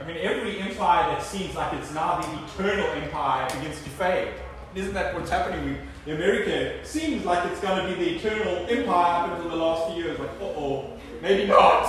I 0.00 0.04
mean, 0.06 0.16
every 0.16 0.60
empire 0.60 1.10
that 1.10 1.22
seems 1.22 1.54
like 1.54 1.74
it's 1.74 1.92
now 1.92 2.22
the 2.22 2.44
eternal 2.46 2.86
empire 2.86 3.46
begins 3.54 3.82
to 3.82 3.90
fade. 3.90 4.32
Isn't 4.74 4.94
that 4.94 5.14
what's 5.14 5.28
happening 5.28 5.76
in 6.06 6.14
America? 6.14 6.82
Seems 6.86 7.26
like 7.26 7.44
it's 7.52 7.60
going 7.60 7.86
to 7.86 7.94
be 7.94 8.02
the 8.02 8.16
eternal 8.16 8.66
empire 8.70 9.26
up 9.26 9.36
until 9.36 9.50
the 9.50 9.56
last 9.56 9.92
few 9.92 10.04
years. 10.04 10.18
Like, 10.18 10.30
uh 10.40 10.44
oh, 10.56 10.98
maybe 11.20 11.48
not. 11.48 11.84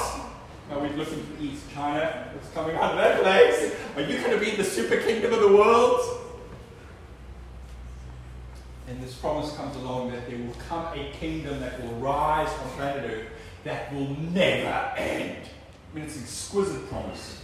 Now 0.69 0.79
we're 0.81 0.89
looking 0.89 1.25
to 1.25 1.41
East 1.41 1.63
China. 1.73 2.29
What's 2.33 2.53
coming 2.53 2.75
out 2.75 2.91
of 2.91 2.97
that 2.97 3.21
place? 3.21 3.73
Are 3.95 4.01
you 4.01 4.19
going 4.19 4.37
to 4.37 4.45
be 4.45 4.57
the 4.57 4.65
super 4.65 4.97
kingdom 4.97 5.31
of 5.31 5.39
the 5.39 5.55
world? 5.55 6.22
And 8.87 9.01
this 9.01 9.13
promise 9.15 9.55
comes 9.55 9.75
along 9.77 10.11
that 10.11 10.29
there 10.29 10.37
will 10.37 10.55
come 10.67 10.85
a 10.93 11.11
kingdom 11.11 11.59
that 11.61 11.81
will 11.81 11.95
rise 11.95 12.49
on 12.49 12.69
planet 12.71 13.09
Earth 13.09 13.27
that 13.63 13.93
will 13.93 14.15
never 14.31 14.93
end. 14.97 15.37
I 15.91 15.95
mean, 15.95 16.05
it's 16.05 16.17
an 16.17 16.23
exquisite 16.23 16.89
promise. 16.89 17.39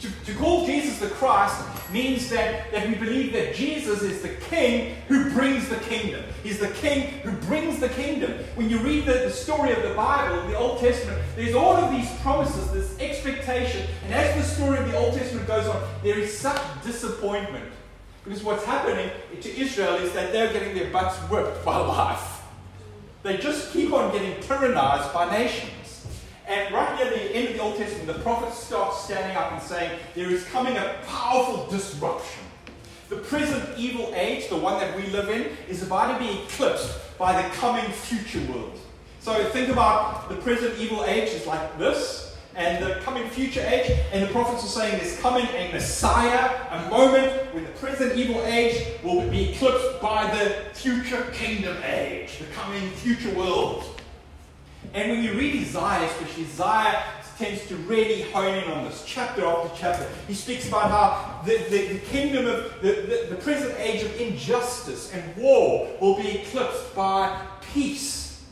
To, 0.00 0.10
to 0.26 0.34
call 0.34 0.66
Jesus 0.66 0.98
the 0.98 1.08
Christ 1.10 1.62
means 1.92 2.28
that, 2.30 2.72
that 2.72 2.88
we 2.88 2.96
believe 2.96 3.32
that 3.34 3.54
Jesus 3.54 4.02
is 4.02 4.20
the 4.20 4.30
king 4.50 4.96
who 5.06 5.30
brings 5.30 5.68
the 5.68 5.76
kingdom. 5.76 6.24
He's 6.42 6.58
the 6.58 6.70
king 6.70 7.02
who 7.20 7.30
brings 7.46 7.78
the 7.78 7.88
kingdom. 7.88 8.32
When 8.56 8.68
you 8.68 8.78
read 8.78 9.06
the, 9.06 9.12
the 9.12 9.30
story 9.30 9.70
of 9.72 9.80
the 9.84 9.94
Bible, 9.94 10.48
the 10.48 10.58
Old 10.58 10.80
Testament, 10.80 11.22
there's 11.36 11.54
all 11.54 11.76
of 11.76 11.92
these 11.92 12.10
promises, 12.20 12.72
this 12.72 12.98
expectation. 12.98 13.86
And 14.04 14.12
as 14.12 14.34
the 14.34 14.54
story 14.54 14.78
of 14.78 14.90
the 14.90 14.98
Old 14.98 15.14
Testament 15.14 15.46
goes 15.46 15.68
on, 15.68 15.80
there 16.02 16.18
is 16.18 16.36
such 16.36 16.60
disappointment. 16.82 17.71
Because 18.24 18.42
what's 18.42 18.64
happening 18.64 19.10
to 19.40 19.60
Israel 19.60 19.94
is 19.96 20.12
that 20.12 20.32
they're 20.32 20.52
getting 20.52 20.74
their 20.74 20.90
butts 20.90 21.16
whipped 21.28 21.64
by 21.64 21.76
life. 21.98 22.42
They 23.22 23.36
just 23.36 23.72
keep 23.72 23.92
on 23.92 24.12
getting 24.12 24.34
tyrannized 24.42 25.12
by 25.12 25.30
nations. 25.30 26.06
And 26.46 26.74
right 26.74 26.96
near 26.96 27.10
the 27.10 27.34
end 27.34 27.48
of 27.48 27.54
the 27.54 27.62
Old 27.62 27.76
Testament, 27.76 28.06
the 28.06 28.22
prophets 28.22 28.58
start 28.58 28.94
standing 28.94 29.36
up 29.36 29.52
and 29.52 29.62
saying, 29.62 29.98
There 30.14 30.30
is 30.30 30.44
coming 30.46 30.76
a 30.76 30.96
powerful 31.06 31.66
disruption. 31.70 32.42
The 33.08 33.16
present 33.16 33.78
evil 33.78 34.12
age, 34.14 34.48
the 34.48 34.56
one 34.56 34.80
that 34.80 34.96
we 34.96 35.06
live 35.08 35.28
in, 35.28 35.56
is 35.68 35.82
about 35.82 36.18
to 36.18 36.24
be 36.24 36.42
eclipsed 36.42 37.18
by 37.18 37.40
the 37.40 37.48
coming 37.56 37.90
future 37.90 38.40
world. 38.52 38.78
So 39.20 39.44
think 39.50 39.68
about 39.68 40.28
the 40.28 40.36
present 40.36 40.78
evil 40.78 41.04
age 41.04 41.28
is 41.28 41.46
like 41.46 41.78
this, 41.78 42.21
and 42.54 42.84
the 42.84 42.96
coming 43.00 43.28
future 43.30 43.60
age, 43.60 43.90
and 44.12 44.22
the 44.22 44.32
prophets 44.32 44.64
are 44.64 44.68
saying 44.68 44.98
there's 44.98 45.18
coming 45.20 45.46
a 45.46 45.70
Messiah, 45.72 46.66
a 46.70 46.90
moment 46.90 47.54
when 47.54 47.64
the 47.64 47.70
present 47.70 48.16
evil 48.16 48.42
age 48.44 48.86
will 49.02 49.28
be 49.30 49.50
eclipsed 49.50 50.00
by 50.00 50.30
the 50.36 50.74
future 50.74 51.22
kingdom 51.32 51.76
age, 51.84 52.38
the 52.38 52.46
coming 52.46 52.90
future 52.90 53.34
world. 53.34 53.84
And 54.94 55.10
when 55.10 55.22
you 55.22 55.32
read 55.32 55.62
Isaiah, 55.62 56.06
especially 56.06 56.44
Isaiah 56.44 57.04
tends 57.38 57.66
to 57.66 57.76
really 57.76 58.22
hone 58.30 58.54
in 58.54 58.70
on 58.70 58.84
this 58.84 59.04
chapter 59.06 59.44
after 59.44 59.70
chapter. 59.76 60.06
He 60.28 60.34
speaks 60.34 60.68
about 60.68 60.90
how 60.90 61.42
the, 61.44 61.58
the, 61.70 61.94
the 61.94 61.98
kingdom 61.98 62.46
of 62.46 62.80
the, 62.82 62.92
the, 62.92 63.26
the, 63.30 63.36
present 63.36 63.74
age 63.78 64.02
of 64.02 64.20
injustice 64.20 65.12
and 65.12 65.36
war 65.36 65.88
will 66.00 66.16
be 66.16 66.38
eclipsed 66.38 66.94
by 66.94 67.40
peace, 67.72 68.44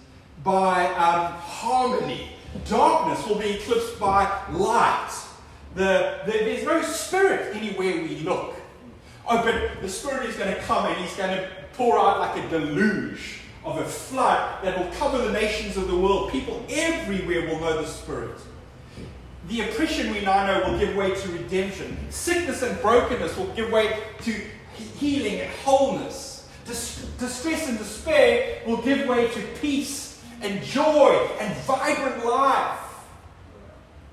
by 0.42 0.86
um, 0.94 1.32
harmony. 1.34 2.30
Darkness 2.68 3.26
will 3.26 3.38
be 3.38 3.50
eclipsed 3.50 3.98
by 3.98 4.22
light. 4.50 5.10
The, 5.74 6.20
there's 6.26 6.64
no 6.64 6.82
spirit 6.82 7.54
anywhere 7.54 8.02
we 8.02 8.16
look. 8.20 8.54
Oh, 9.28 9.42
but 9.44 9.80
the 9.80 9.88
spirit 9.88 10.28
is 10.28 10.36
going 10.36 10.52
to 10.52 10.60
come 10.62 10.86
and 10.86 10.96
he's 10.96 11.16
going 11.16 11.36
to 11.36 11.48
pour 11.74 11.98
out 11.98 12.18
like 12.18 12.44
a 12.44 12.48
deluge 12.48 13.40
of 13.64 13.76
a 13.78 13.84
flood 13.84 14.64
that 14.64 14.78
will 14.78 14.92
cover 14.94 15.18
the 15.18 15.32
nations 15.32 15.76
of 15.76 15.86
the 15.86 15.96
world. 15.96 16.32
People 16.32 16.64
everywhere 16.68 17.46
will 17.46 17.60
know 17.60 17.80
the 17.80 17.86
Spirit. 17.86 18.38
The 19.48 19.62
oppression 19.62 20.12
we 20.12 20.22
now 20.22 20.46
know 20.46 20.70
will 20.70 20.78
give 20.78 20.96
way 20.96 21.14
to 21.14 21.28
redemption. 21.32 21.96
Sickness 22.10 22.62
and 22.62 22.80
brokenness 22.80 23.36
will 23.36 23.52
give 23.54 23.70
way 23.70 23.98
to 24.22 24.34
healing 24.98 25.40
and 25.40 25.50
wholeness. 25.64 26.48
Dis- 26.64 27.06
distress 27.18 27.68
and 27.68 27.78
despair 27.78 28.62
will 28.66 28.80
give 28.82 29.08
way 29.08 29.28
to 29.28 29.42
peace 29.60 30.09
and 30.40 30.62
joy 30.62 31.28
and 31.40 31.56
vibrant 31.58 32.24
life. 32.24 32.78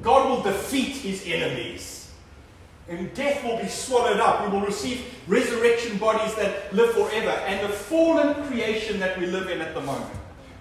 God 0.02 0.30
will 0.30 0.44
defeat 0.44 0.96
his 0.96 1.24
enemies. 1.26 2.12
And 2.90 3.14
death 3.14 3.44
will 3.44 3.58
be 3.58 3.68
swallowed 3.68 4.20
up. 4.20 4.46
We 4.46 4.58
will 4.58 4.66
receive 4.66 5.04
resurrection 5.28 5.98
bodies 5.98 6.36
that 6.36 6.74
live 6.74 6.94
forever. 6.94 7.32
And 7.32 7.68
the 7.68 7.74
fallen 7.74 8.34
creation 8.48 9.00
that 9.00 9.20
we 9.20 9.26
live 9.26 9.50
in 9.50 9.60
at 9.60 9.74
the 9.74 9.82
moment, 9.82 10.14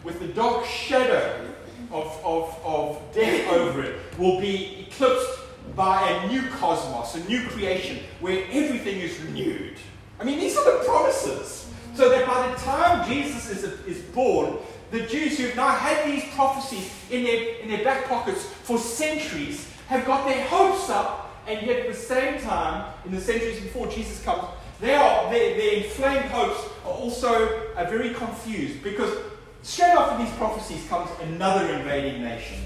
with 0.02 0.18
the 0.18 0.28
dark 0.28 0.64
shadow 0.64 1.46
of, 1.92 2.20
of, 2.24 2.58
of 2.64 3.00
death 3.14 3.48
over 3.52 3.82
it, 3.82 4.00
will 4.18 4.40
be 4.40 4.86
eclipsed 4.88 5.40
by 5.76 6.08
a 6.10 6.28
new 6.28 6.42
cosmos, 6.58 7.14
a 7.14 7.28
new 7.28 7.46
creation, 7.48 8.00
where 8.20 8.44
everything 8.50 8.98
is 8.98 9.20
renewed. 9.20 9.76
I 10.18 10.24
mean, 10.24 10.40
these 10.40 10.56
are 10.56 10.64
the 10.64 10.84
promises. 10.84 11.70
So 11.94 12.10
that 12.10 12.26
by 12.26 12.48
the 12.48 12.56
time 12.56 13.08
Jesus 13.08 13.50
is, 13.50 13.64
is 13.86 14.02
born, 14.02 14.58
the 14.90 15.00
Jews 15.06 15.38
who 15.38 15.46
have 15.46 15.56
now 15.56 15.70
had 15.70 16.06
these 16.06 16.24
prophecies 16.34 16.92
in 17.10 17.24
their, 17.24 17.56
in 17.60 17.68
their 17.68 17.84
back 17.84 18.04
pockets 18.06 18.44
for 18.44 18.78
centuries 18.78 19.68
have 19.88 20.04
got 20.04 20.26
their 20.26 20.44
hopes 20.46 20.90
up 20.90 21.26
and 21.46 21.66
yet 21.66 21.80
at 21.80 21.88
the 21.88 21.98
same 21.98 22.40
time, 22.40 22.92
in 23.04 23.12
the 23.12 23.20
centuries 23.20 23.60
before 23.60 23.86
Jesus 23.86 24.22
comes, 24.24 24.48
they 24.80 24.94
are, 24.94 25.30
their, 25.30 25.56
their 25.56 25.72
inflamed 25.84 26.24
hopes 26.26 26.68
are 26.84 26.90
also 26.90 27.70
uh, 27.76 27.84
very 27.88 28.12
confused 28.14 28.82
because 28.82 29.16
straight 29.62 29.92
after 29.92 30.22
these 30.22 30.32
prophecies 30.34 30.86
comes 30.88 31.08
another 31.22 31.72
invading 31.72 32.22
nation 32.22 32.58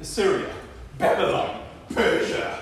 Assyria, 0.00 0.50
Babylon, 0.96 1.62
Persia, 1.92 2.58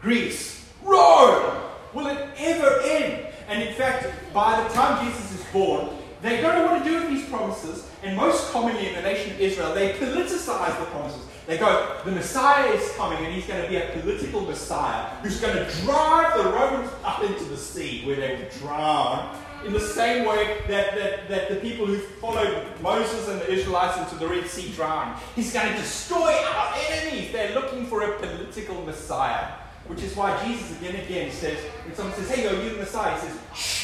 Greece, 0.00 0.68
Rome. 0.82 1.58
Will 1.94 2.08
it 2.08 2.28
ever 2.36 2.80
end? 2.84 3.26
And 3.48 3.62
in 3.62 3.74
fact, 3.74 4.12
by 4.34 4.62
the 4.62 4.74
time 4.74 5.06
Jesus 5.06 5.40
is 5.40 5.44
born, 5.52 5.88
they 6.22 6.40
don't 6.40 6.54
know 6.54 6.72
what 6.72 6.84
to 6.84 6.88
do 6.88 7.00
with 7.00 7.08
these 7.08 7.28
promises, 7.28 7.90
and 8.04 8.16
most 8.16 8.52
commonly 8.52 8.88
in 8.88 8.94
the 8.94 9.02
nation 9.02 9.32
of 9.32 9.40
Israel, 9.40 9.74
they 9.74 9.94
politicize 9.94 10.78
the 10.78 10.86
promises. 10.86 11.26
They 11.48 11.58
go, 11.58 12.00
the 12.04 12.12
Messiah 12.12 12.70
is 12.70 12.92
coming, 12.92 13.18
and 13.24 13.34
he's 13.34 13.46
going 13.46 13.60
to 13.60 13.68
be 13.68 13.76
a 13.76 13.90
political 14.00 14.42
Messiah 14.42 15.08
who's 15.22 15.40
going 15.40 15.56
to 15.56 15.68
drive 15.82 16.38
the 16.38 16.50
Romans 16.50 16.90
up 17.02 17.24
into 17.24 17.42
the 17.44 17.56
sea 17.56 18.06
where 18.06 18.14
they 18.14 18.36
will 18.36 18.60
drown. 18.60 19.36
In 19.66 19.72
the 19.72 19.80
same 19.80 20.24
way 20.24 20.58
that, 20.68 20.94
that, 20.94 21.28
that 21.28 21.48
the 21.48 21.56
people 21.56 21.86
who 21.86 21.98
followed 21.98 22.66
Moses 22.80 23.28
and 23.28 23.40
the 23.40 23.52
Israelites 23.52 23.98
into 23.98 24.14
the 24.16 24.28
Red 24.28 24.46
Sea 24.46 24.72
drowned. 24.72 25.20
He's 25.34 25.52
going 25.52 25.72
to 25.72 25.78
destroy 25.80 26.32
our 26.32 26.74
enemies. 26.88 27.32
They're 27.32 27.54
looking 27.54 27.86
for 27.86 28.02
a 28.02 28.18
political 28.18 28.80
Messiah. 28.84 29.52
Which 29.88 30.02
is 30.02 30.14
why 30.14 30.40
Jesus 30.46 30.78
again 30.78 30.94
and 30.94 31.04
again 31.04 31.32
says, 31.32 31.58
when 31.84 31.94
someone 31.96 32.14
says, 32.14 32.30
Hey, 32.30 32.46
are 32.46 32.62
you 32.62 32.70
the 32.70 32.76
Messiah? 32.78 33.20
He 33.20 33.26
says. 33.26 33.81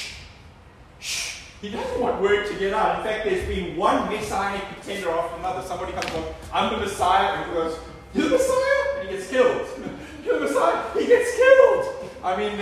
He 1.61 1.71
doesn't 1.71 2.01
want 2.01 2.21
word 2.21 2.47
to 2.47 2.59
get 2.59 2.73
out. 2.73 2.99
In 2.99 3.05
fact, 3.05 3.25
there's 3.25 3.47
been 3.49 3.77
one 3.77 4.09
messianic 4.09 4.63
pretender 4.63 5.11
after 5.11 5.39
another. 5.39 5.67
Somebody 5.67 5.93
comes 5.93 6.15
on, 6.15 6.25
I'm 6.53 6.75
the 6.75 6.87
Messiah, 6.87 7.35
and 7.35 7.47
he 7.47 7.53
goes, 7.53 7.79
You're 8.15 8.29
the 8.29 8.37
Messiah? 8.37 9.01
And 9.01 9.09
he 9.09 9.17
gets 9.17 9.29
killed. 9.29 9.69
You're 10.25 10.39
the 10.39 10.47
Messiah? 10.47 10.99
He 10.99 11.07
gets 11.07 11.37
killed. 11.37 11.95
I 12.23 12.37
mean, 12.37 12.57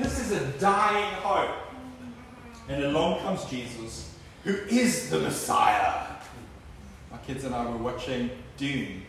this 0.00 0.18
is 0.18 0.32
a 0.32 0.46
dying 0.58 1.12
hope. 1.16 1.56
And 2.68 2.84
along 2.84 3.20
comes 3.20 3.44
Jesus, 3.46 4.14
who 4.44 4.54
is 4.68 5.10
the 5.10 5.18
Messiah. 5.18 6.06
My 7.10 7.18
kids 7.18 7.44
and 7.44 7.54
I 7.54 7.64
were 7.70 7.78
watching 7.78 8.30
Dune. 8.56 9.02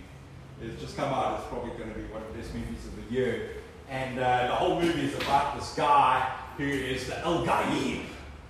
It's 0.62 0.82
just 0.82 0.98
come 0.98 1.14
out. 1.14 1.40
It's 1.40 1.48
probably 1.48 1.72
going 1.78 1.94
to 1.94 2.00
be 2.00 2.06
one 2.12 2.22
of 2.22 2.32
the 2.34 2.40
best 2.40 2.54
movies 2.54 2.86
of 2.86 2.96
the 2.96 3.14
year. 3.14 3.50
And 3.90 4.20
uh, 4.20 4.48
the 4.48 4.56
whole 4.56 4.82
movie 4.82 5.06
is 5.06 5.16
about 5.16 5.58
this 5.58 5.74
guy 5.76 6.30
who 6.58 6.66
is 6.66 7.08
the 7.08 7.18
El 7.20 7.46
Gaib, 7.46 8.02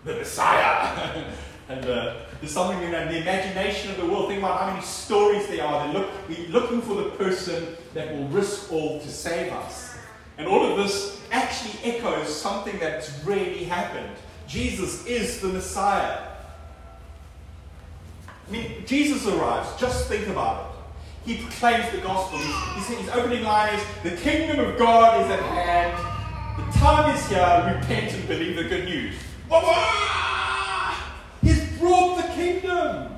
the 0.06 0.14
Messiah. 0.16 1.26
and 1.70 1.86
uh, 1.86 2.16
there's 2.40 2.52
something 2.52 2.82
in 2.82 2.92
the 2.92 3.22
imagination 3.22 3.92
of 3.92 3.98
the 3.98 4.06
world. 4.06 4.30
Think 4.30 4.40
about 4.40 4.60
how 4.60 4.72
many 4.72 4.86
stories 4.86 5.48
there 5.48 5.64
are. 5.64 5.88
They 5.88 5.94
look, 5.94 6.10
we're 6.28 6.48
looking 6.50 6.82
for 6.82 6.96
the 6.96 7.10
person 7.12 7.76
that 7.94 8.14
will 8.14 8.28
risk 8.28 8.72
all 8.72 9.00
to 9.00 9.10
save 9.10 9.52
us. 9.54 9.98
And 10.38 10.48
all 10.48 10.66
of 10.66 10.78
this 10.78 11.22
actually 11.32 11.80
echoes 11.84 12.34
something 12.34 12.80
that's 12.80 13.24
really 13.26 13.66
happened. 13.66 14.16
Jesus 14.48 15.06
is 15.06 15.42
the 15.42 15.50
Messiah. 15.50 16.28
I 18.28 18.52
mean, 18.52 18.86
Jesus 18.86 19.28
arrives. 19.28 19.70
Just 19.80 20.08
think 20.08 20.28
about 20.28 20.64
it 20.64 20.70
he 21.30 21.38
proclaims 21.38 21.92
the 21.92 22.00
gospel. 22.00 22.40
His, 22.40 22.88
his, 22.88 23.10
opening 23.10 23.44
line 23.44 23.76
is, 23.76 23.84
The 24.04 24.16
kingdom 24.18 24.60
of 24.60 24.78
God 24.78 25.22
is 25.22 25.30
at 25.30 25.42
hand. 25.42 25.94
The 26.58 26.80
time 26.80 27.16
is 27.16 27.28
here. 27.28 27.80
Repent 27.80 28.14
and 28.14 28.28
believe 28.28 28.56
the 28.56 28.64
good 28.64 28.86
news. 28.86 29.16
He's 31.42 31.78
brought 31.78 32.18
the 32.18 32.28
kingdom. 32.34 33.16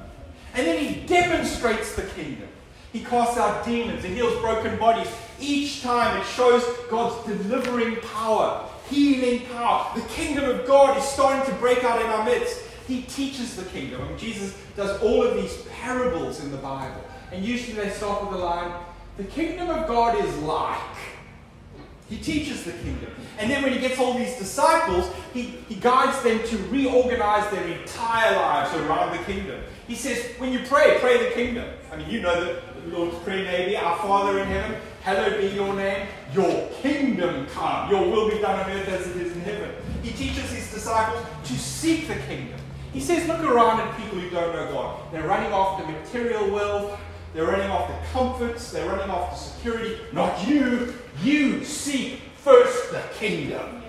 And 0.53 0.67
then 0.67 0.83
he 0.83 1.05
demonstrates 1.05 1.95
the 1.95 2.03
kingdom. 2.03 2.47
He 2.91 3.03
casts 3.03 3.37
out 3.37 3.65
demons 3.65 4.03
and 4.03 4.13
heals 4.13 4.39
broken 4.41 4.77
bodies. 4.77 5.07
Each 5.39 5.81
time 5.81 6.19
it 6.21 6.25
shows 6.25 6.63
God's 6.89 7.25
delivering 7.25 7.97
power, 7.97 8.67
healing 8.89 9.45
power. 9.47 9.91
The 9.95 10.05
kingdom 10.09 10.49
of 10.49 10.67
God 10.67 10.97
is 10.97 11.03
starting 11.05 11.45
to 11.51 11.59
break 11.59 11.83
out 11.83 12.01
in 12.01 12.07
our 12.07 12.25
midst. 12.25 12.61
He 12.87 13.03
teaches 13.03 13.55
the 13.55 13.63
kingdom. 13.63 14.01
I 14.01 14.09
mean, 14.09 14.17
Jesus 14.17 14.57
does 14.75 15.01
all 15.01 15.23
of 15.23 15.35
these 15.35 15.57
parables 15.79 16.43
in 16.43 16.51
the 16.51 16.57
Bible. 16.57 17.01
And 17.31 17.45
usually 17.45 17.73
they 17.73 17.89
start 17.91 18.23
with 18.23 18.31
the 18.31 18.45
line, 18.45 18.73
the 19.17 19.23
kingdom 19.23 19.69
of 19.69 19.87
God 19.87 20.23
is 20.23 20.37
like. 20.39 20.90
He 22.11 22.17
teaches 22.17 22.65
the 22.65 22.73
kingdom. 22.73 23.09
And 23.39 23.49
then 23.49 23.63
when 23.63 23.71
he 23.71 23.79
gets 23.79 23.97
all 23.97 24.17
these 24.17 24.37
disciples, 24.37 25.09
he, 25.33 25.43
he 25.69 25.75
guides 25.75 26.21
them 26.23 26.45
to 26.45 26.57
reorganize 26.67 27.49
their 27.51 27.65
entire 27.65 28.35
lives 28.35 28.75
around 28.75 29.17
the 29.17 29.23
kingdom. 29.23 29.61
He 29.87 29.95
says, 29.95 30.21
when 30.37 30.51
you 30.51 30.59
pray, 30.65 30.97
pray 30.99 31.29
the 31.29 31.33
kingdom. 31.33 31.69
I 31.89 31.95
mean, 31.95 32.09
you 32.09 32.19
know 32.19 32.43
the 32.43 32.61
Lord's 32.87 33.17
Prayer 33.19 33.45
maybe, 33.45 33.77
Our 33.77 33.97
Father 33.99 34.39
in 34.39 34.47
heaven, 34.47 34.81
hallowed 35.01 35.39
be 35.39 35.55
your 35.55 35.73
name, 35.73 36.05
your 36.33 36.67
kingdom 36.81 37.47
come, 37.47 37.89
your 37.89 38.05
will 38.09 38.29
be 38.29 38.39
done 38.39 38.59
on 38.59 38.69
earth 38.69 38.89
as 38.89 39.07
it 39.07 39.15
is 39.15 39.31
in 39.31 39.41
heaven. 39.41 39.71
He 40.03 40.11
teaches 40.11 40.51
his 40.51 40.69
disciples 40.69 41.25
to 41.45 41.53
seek 41.57 42.09
the 42.09 42.15
kingdom. 42.27 42.59
He 42.91 42.99
says, 42.99 43.25
look 43.25 43.39
around 43.39 43.79
at 43.79 43.97
people 43.97 44.19
who 44.19 44.29
don't 44.29 44.53
know 44.53 44.69
God. 44.69 44.99
They're 45.13 45.25
running 45.25 45.53
after 45.53 45.87
material 45.89 46.51
wealth, 46.51 46.99
they're 47.33 47.45
running 47.45 47.69
after 47.69 47.95
comforts. 48.11 48.71
They're 48.71 48.87
running 48.87 49.09
after 49.09 49.37
security. 49.37 49.97
Not 50.11 50.47
you. 50.47 50.93
You 51.23 51.63
seek 51.63 52.19
first 52.37 52.91
the 52.91 53.01
kingdom. 53.13 53.83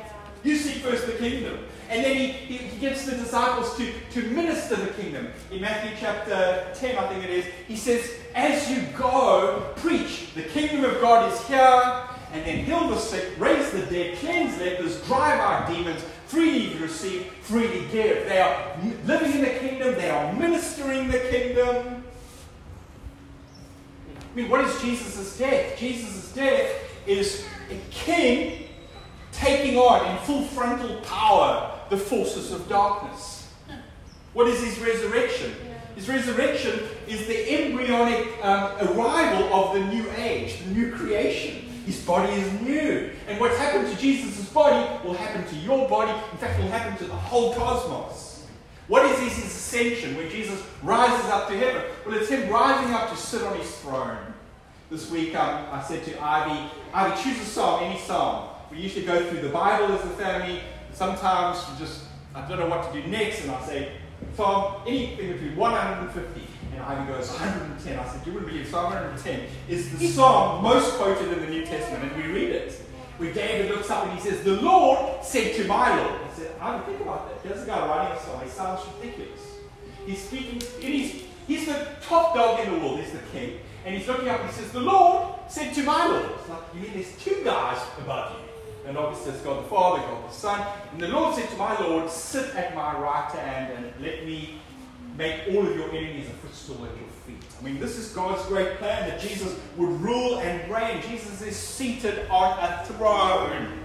You 0.44 0.56
seek 0.56 0.82
first 0.82 1.06
the 1.06 1.12
kingdom. 1.12 1.58
And 1.88 2.04
then 2.04 2.16
he, 2.16 2.28
he, 2.28 2.56
he 2.56 2.80
gives 2.80 3.04
the 3.04 3.16
disciples 3.16 3.76
to, 3.76 3.92
to 4.12 4.22
minister 4.30 4.76
the 4.76 4.92
kingdom. 4.94 5.28
In 5.50 5.60
Matthew 5.60 5.90
chapter 6.00 6.66
10, 6.74 6.96
I 6.96 7.08
think 7.08 7.24
it 7.24 7.30
is, 7.30 7.44
he 7.68 7.76
says, 7.76 8.10
As 8.34 8.70
you 8.70 8.82
go, 8.96 9.72
preach, 9.76 10.32
the 10.34 10.42
kingdom 10.42 10.84
of 10.84 11.00
God 11.00 11.30
is 11.30 11.46
here, 11.46 12.08
and 12.32 12.46
then 12.46 12.64
heal 12.64 12.88
the 12.88 12.98
sick, 12.98 13.38
raise 13.38 13.70
the 13.72 13.84
dead, 13.86 14.16
cleanse 14.18 14.58
lepers, 14.58 15.04
drive 15.06 15.38
out 15.38 15.68
demons, 15.68 16.02
freely 16.26 16.74
receive, 16.78 17.26
freely 17.42 17.86
give. 17.92 18.26
They 18.26 18.40
are 18.40 18.74
living 19.04 19.32
in 19.32 19.40
the 19.42 19.58
kingdom, 19.58 19.94
they 19.94 20.08
are 20.08 20.32
ministering 20.32 21.10
the 21.10 21.18
kingdom. 21.18 22.04
I 24.32 24.34
mean, 24.34 24.48
what 24.48 24.64
is 24.64 24.80
Jesus' 24.80 25.36
death? 25.36 25.78
Jesus' 25.78 26.32
death 26.32 26.70
is 27.06 27.44
a 27.70 27.78
king 27.90 28.68
taking 29.30 29.76
on 29.76 30.10
in 30.10 30.16
full 30.24 30.44
frontal 30.44 30.96
power 31.02 31.78
the 31.90 31.98
forces 31.98 32.50
of 32.50 32.66
darkness. 32.66 33.52
What 34.32 34.46
is 34.46 34.62
his 34.62 34.78
resurrection? 34.78 35.54
His 35.94 36.08
resurrection 36.08 36.80
is 37.06 37.26
the 37.26 37.62
embryonic 37.62 38.42
um, 38.42 38.72
arrival 38.88 39.52
of 39.52 39.74
the 39.74 39.84
new 39.94 40.10
age, 40.16 40.64
the 40.64 40.70
new 40.70 40.92
creation. 40.92 41.66
His 41.84 42.02
body 42.02 42.32
is 42.32 42.60
new. 42.62 43.10
And 43.28 43.38
what's 43.38 43.58
happened 43.58 43.94
to 43.94 44.00
Jesus' 44.00 44.48
body 44.48 45.06
will 45.06 45.14
happen 45.14 45.46
to 45.46 45.56
your 45.56 45.86
body. 45.90 46.12
In 46.32 46.38
fact, 46.38 46.58
will 46.58 46.68
happen 46.68 46.96
to 46.98 47.04
the 47.04 47.14
whole 47.14 47.54
cosmos. 47.54 48.31
What 48.88 49.06
is 49.06 49.18
his 49.20 49.44
ascension 49.44 50.16
when 50.16 50.28
Jesus 50.28 50.62
rises 50.82 51.30
up 51.30 51.48
to 51.48 51.56
heaven? 51.56 51.82
Well, 52.04 52.16
it's 52.16 52.28
him 52.28 52.50
rising 52.50 52.92
up 52.92 53.10
to 53.10 53.16
sit 53.16 53.42
on 53.42 53.56
his 53.56 53.70
throne. 53.78 54.18
This 54.90 55.10
week 55.10 55.34
um, 55.34 55.66
I 55.70 55.82
said 55.82 56.04
to 56.04 56.22
Ivy, 56.22 56.70
Ivy, 56.92 57.22
choose 57.22 57.40
a 57.40 57.44
song, 57.44 57.84
any 57.84 57.98
song. 57.98 58.50
We 58.70 58.78
usually 58.78 59.06
go 59.06 59.24
through 59.28 59.40
the 59.40 59.48
Bible 59.48 59.94
as 59.94 60.04
a 60.04 60.10
family. 60.10 60.60
Sometimes 60.92 61.58
we 61.70 61.78
just, 61.78 62.02
I 62.34 62.46
don't 62.46 62.58
know 62.58 62.68
what 62.68 62.92
to 62.92 63.00
do 63.00 63.08
next, 63.08 63.42
and 63.42 63.52
I 63.52 63.64
say, 63.64 63.92
Psalm, 64.36 64.82
anything 64.86 65.32
between 65.32 65.56
150. 65.56 66.40
And 66.74 66.82
Ivy 66.82 67.12
goes, 67.12 67.30
110. 67.30 67.98
I 67.98 68.08
said, 68.08 68.26
you 68.26 68.32
wouldn't 68.32 68.50
believe 68.50 68.68
Psalm 68.68 68.92
110 68.92 69.46
is 69.68 69.98
the 69.98 70.08
song 70.08 70.62
most 70.62 70.94
quoted 70.96 71.32
in 71.32 71.40
the 71.40 71.46
New 71.46 71.64
Testament, 71.64 72.12
and 72.12 72.22
we 72.22 72.32
read 72.32 72.50
it. 72.50 72.72
Where 73.18 73.32
David 73.32 73.70
looks 73.70 73.90
up 73.90 74.06
and 74.06 74.18
he 74.18 74.20
says, 74.20 74.42
The 74.42 74.60
Lord 74.60 75.22
said 75.24 75.54
to 75.56 75.68
my 75.68 75.96
Lord, 75.96 76.20
I 76.60 76.72
don't 76.72 76.86
think 76.86 77.00
about 77.00 77.21
that. 77.42 77.48
Here's 77.48 77.62
a 77.62 77.66
guy 77.66 77.86
writing 77.86 78.16
a 78.16 78.22
song. 78.22 78.42
He 78.42 78.50
sounds 78.50 78.80
ridiculous. 79.00 79.40
He's 80.06 80.22
speaking, 80.22 80.60
he's, 80.80 81.22
he's 81.46 81.66
the 81.66 81.86
top 82.02 82.34
dog 82.34 82.60
in 82.60 82.72
the 82.72 82.78
world, 82.80 83.00
he's 83.00 83.12
the 83.12 83.18
king. 83.32 83.58
And 83.84 83.96
he's 83.96 84.06
looking 84.06 84.28
up 84.28 84.40
and 84.40 84.50
he 84.50 84.56
says, 84.56 84.72
The 84.72 84.80
Lord 84.80 85.34
said 85.48 85.74
to 85.74 85.82
my 85.82 86.06
Lord. 86.06 86.30
It's 86.38 86.48
like, 86.48 86.60
you 86.74 86.80
mean 86.80 86.92
there's 86.94 87.16
two 87.18 87.40
guys 87.44 87.80
above 87.98 88.32
you? 88.32 88.88
And 88.88 88.96
obviously 88.96 89.32
it's 89.32 89.42
God 89.42 89.64
the 89.64 89.68
Father, 89.68 90.02
God 90.02 90.28
the 90.28 90.34
Son. 90.34 90.66
And 90.92 91.00
the 91.00 91.08
Lord 91.08 91.34
said 91.34 91.48
to 91.50 91.56
my 91.56 91.78
Lord, 91.80 92.10
Sit 92.10 92.54
at 92.54 92.74
my 92.74 92.98
right 92.98 93.30
hand 93.32 93.72
and 93.72 94.04
let 94.04 94.24
me 94.24 94.60
make 95.16 95.42
all 95.48 95.66
of 95.66 95.76
your 95.76 95.90
enemies 95.90 96.26
a 96.28 96.46
footstool 96.46 96.84
at 96.84 96.96
your 96.96 97.08
feet. 97.26 97.44
I 97.58 97.64
mean, 97.64 97.78
this 97.78 97.96
is 97.96 98.08
God's 98.12 98.44
great 98.46 98.78
plan 98.78 99.08
that 99.08 99.20
Jesus 99.20 99.56
would 99.76 100.00
rule 100.00 100.38
and 100.40 100.70
reign. 100.70 101.02
Jesus 101.02 101.42
is 101.42 101.56
seated 101.56 102.28
on 102.28 102.58
a 102.58 102.84
throne. 102.86 103.78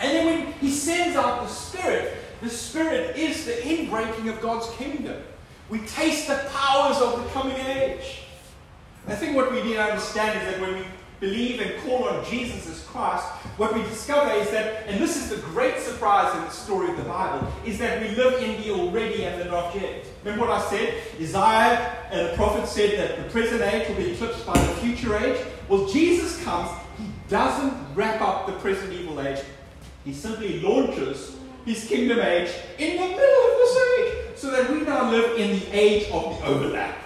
And 0.00 0.10
then 0.10 0.26
when 0.26 0.52
he 0.54 0.70
sends 0.70 1.16
out 1.16 1.42
the 1.42 1.48
Spirit, 1.48 2.16
the 2.44 2.50
Spirit 2.50 3.16
is 3.16 3.46
the 3.46 3.52
inbreaking 3.52 4.28
of 4.28 4.40
God's 4.40 4.68
kingdom. 4.76 5.22
We 5.70 5.78
taste 5.80 6.28
the 6.28 6.44
powers 6.52 6.98
of 6.98 7.22
the 7.22 7.28
coming 7.30 7.56
age. 7.56 8.20
I 9.08 9.14
think 9.14 9.34
what 9.34 9.50
we 9.50 9.62
need 9.62 9.74
to 9.74 9.82
understand 9.82 10.40
is 10.40 10.52
that 10.52 10.60
when 10.60 10.74
we 10.78 10.84
believe 11.20 11.60
and 11.60 11.82
call 11.82 12.08
on 12.08 12.24
Jesus 12.24 12.68
as 12.68 12.82
Christ, 12.84 13.24
what 13.56 13.74
we 13.74 13.82
discover 13.82 14.30
is 14.32 14.50
that, 14.50 14.86
and 14.86 15.00
this 15.02 15.16
is 15.16 15.30
the 15.30 15.36
great 15.48 15.78
surprise 15.78 16.34
in 16.36 16.42
the 16.42 16.50
story 16.50 16.90
of 16.90 16.96
the 16.96 17.04
Bible, 17.04 17.50
is 17.64 17.78
that 17.78 18.02
we 18.02 18.08
live 18.14 18.42
in 18.42 18.60
the 18.60 18.70
already 18.72 19.24
and 19.24 19.40
the 19.40 19.46
not 19.46 19.74
yet. 19.74 20.04
Remember 20.22 20.46
what 20.46 20.60
I 20.60 20.68
said? 20.68 21.02
Isaiah 21.18 21.96
and 22.10 22.28
the 22.28 22.36
prophet 22.36 22.68
said 22.68 22.98
that 22.98 23.24
the 23.24 23.30
present 23.30 23.62
age 23.62 23.88
will 23.88 23.96
be 23.96 24.12
eclipsed 24.12 24.44
by 24.44 24.58
the 24.58 24.74
future 24.74 25.16
age. 25.16 25.40
Well, 25.68 25.86
Jesus 25.88 26.42
comes, 26.44 26.70
he 26.98 27.06
doesn't 27.28 27.74
wrap 27.94 28.20
up 28.20 28.46
the 28.46 28.52
present 28.54 28.92
evil 28.92 29.20
age, 29.20 29.40
he 30.04 30.12
simply 30.12 30.60
launches 30.60 31.36
his 31.64 31.86
kingdom 31.86 32.20
age 32.20 32.50
in 32.78 32.96
the 32.96 33.08
middle 33.08 33.16
of 33.16 33.58
this 33.58 33.76
age. 33.98 34.14
So 34.36 34.50
that 34.50 34.70
we 34.70 34.80
now 34.80 35.10
live 35.10 35.38
in 35.38 35.58
the 35.58 35.66
age 35.72 36.10
of 36.10 36.38
the 36.38 36.46
overlap. 36.46 36.98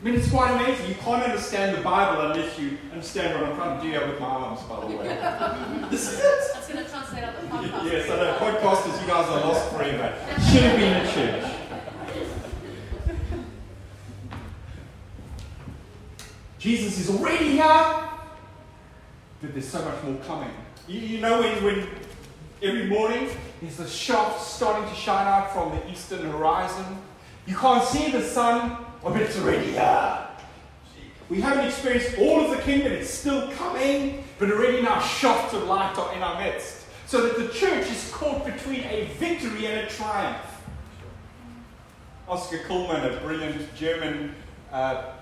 I 0.00 0.04
mean, 0.04 0.14
it's 0.14 0.30
quite 0.30 0.52
amazing. 0.52 0.88
You 0.88 0.94
can't 0.94 1.22
understand 1.24 1.76
the 1.76 1.82
Bible 1.82 2.30
unless 2.30 2.58
you 2.58 2.78
understand 2.92 3.34
what 3.34 3.50
I'm 3.50 3.56
trying 3.56 3.80
to 3.80 3.84
do 3.84 3.90
here 3.90 4.06
with 4.06 4.20
my 4.20 4.26
arms, 4.26 4.60
by 4.62 4.80
the 4.80 4.86
way. 4.86 5.08
this 5.90 6.12
is 6.12 6.20
it. 6.20 6.24
I 6.56 6.72
going 6.72 6.84
to 6.84 6.90
translate 6.90 7.24
on 7.24 7.34
the 7.34 7.40
podcast. 7.50 7.92
Yes, 7.92 8.10
I 8.10 8.16
know. 8.16 8.36
Podcasters, 8.38 9.00
you 9.00 9.06
guys 9.08 9.28
are 9.28 9.40
lost 9.40 9.70
forever. 9.70 10.14
Should 10.50 10.62
have 10.62 10.76
been 10.78 10.96
in 10.96 11.14
church. 11.14 11.58
Jesus 16.58 16.98
is 16.98 17.10
already 17.10 17.52
here, 17.52 18.08
but 19.40 19.52
there's 19.52 19.68
so 19.68 19.84
much 19.84 20.02
more 20.04 20.16
coming. 20.24 20.50
You, 20.86 21.00
you 21.00 21.20
know 21.20 21.40
when, 21.40 21.64
when 21.64 21.88
every 22.62 22.86
morning 22.86 23.28
there's 23.60 23.76
the 23.76 23.88
shaft 23.88 24.40
starting 24.40 24.88
to 24.88 24.94
shine 24.94 25.26
out 25.26 25.52
from 25.52 25.70
the 25.70 25.90
eastern 25.90 26.30
horizon? 26.30 26.84
You 27.46 27.56
can't 27.56 27.84
see 27.84 28.10
the 28.10 28.22
sun, 28.22 28.76
but 29.02 29.16
it's 29.16 29.38
already 29.38 29.72
here. 29.72 30.18
We 31.28 31.40
haven't 31.40 31.66
experienced 31.66 32.18
all 32.18 32.44
of 32.44 32.50
the 32.50 32.62
kingdom, 32.62 32.92
it's 32.92 33.10
still 33.10 33.50
coming, 33.52 34.24
but 34.38 34.50
already 34.50 34.82
now 34.82 35.00
shafts 35.00 35.54
of 35.54 35.64
light 35.64 35.96
are 35.98 36.14
in 36.14 36.22
our 36.22 36.40
midst. 36.42 36.86
So 37.06 37.22
that 37.22 37.36
the 37.36 37.48
church 37.48 37.90
is 37.90 38.10
caught 38.12 38.44
between 38.44 38.84
a 38.84 39.10
victory 39.18 39.66
and 39.66 39.86
a 39.86 39.90
triumph. 39.90 40.38
Oscar 42.28 42.58
Cullmann, 42.58 43.04
a 43.04 43.20
brilliant 43.20 43.74
German 43.74 44.34
uh, 44.70 45.12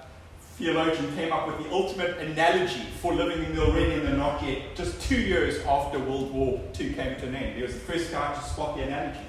theologian, 0.56 1.14
came 1.14 1.32
up 1.32 1.46
with 1.46 1.58
the 1.58 1.70
ultimate 1.70 2.16
analogy 2.18 2.80
for 3.00 3.12
living 3.12 3.44
in 3.44 3.54
the 3.54 3.62
already 3.62 3.92
and 3.92 4.08
the 4.08 4.12
not 4.12 4.42
yet, 4.42 4.74
just 4.74 5.00
two 5.02 5.20
years 5.20 5.64
after 5.66 5.98
World 5.98 6.32
War 6.32 6.60
II 6.78 6.94
came 6.94 7.16
to 7.20 7.26
an 7.26 7.34
end. 7.34 7.56
He 7.56 7.62
was 7.62 7.74
the 7.74 7.80
first 7.80 8.10
guy 8.10 8.34
to 8.34 8.40
spot 8.42 8.76
the 8.76 8.82
analogy. 8.84 9.20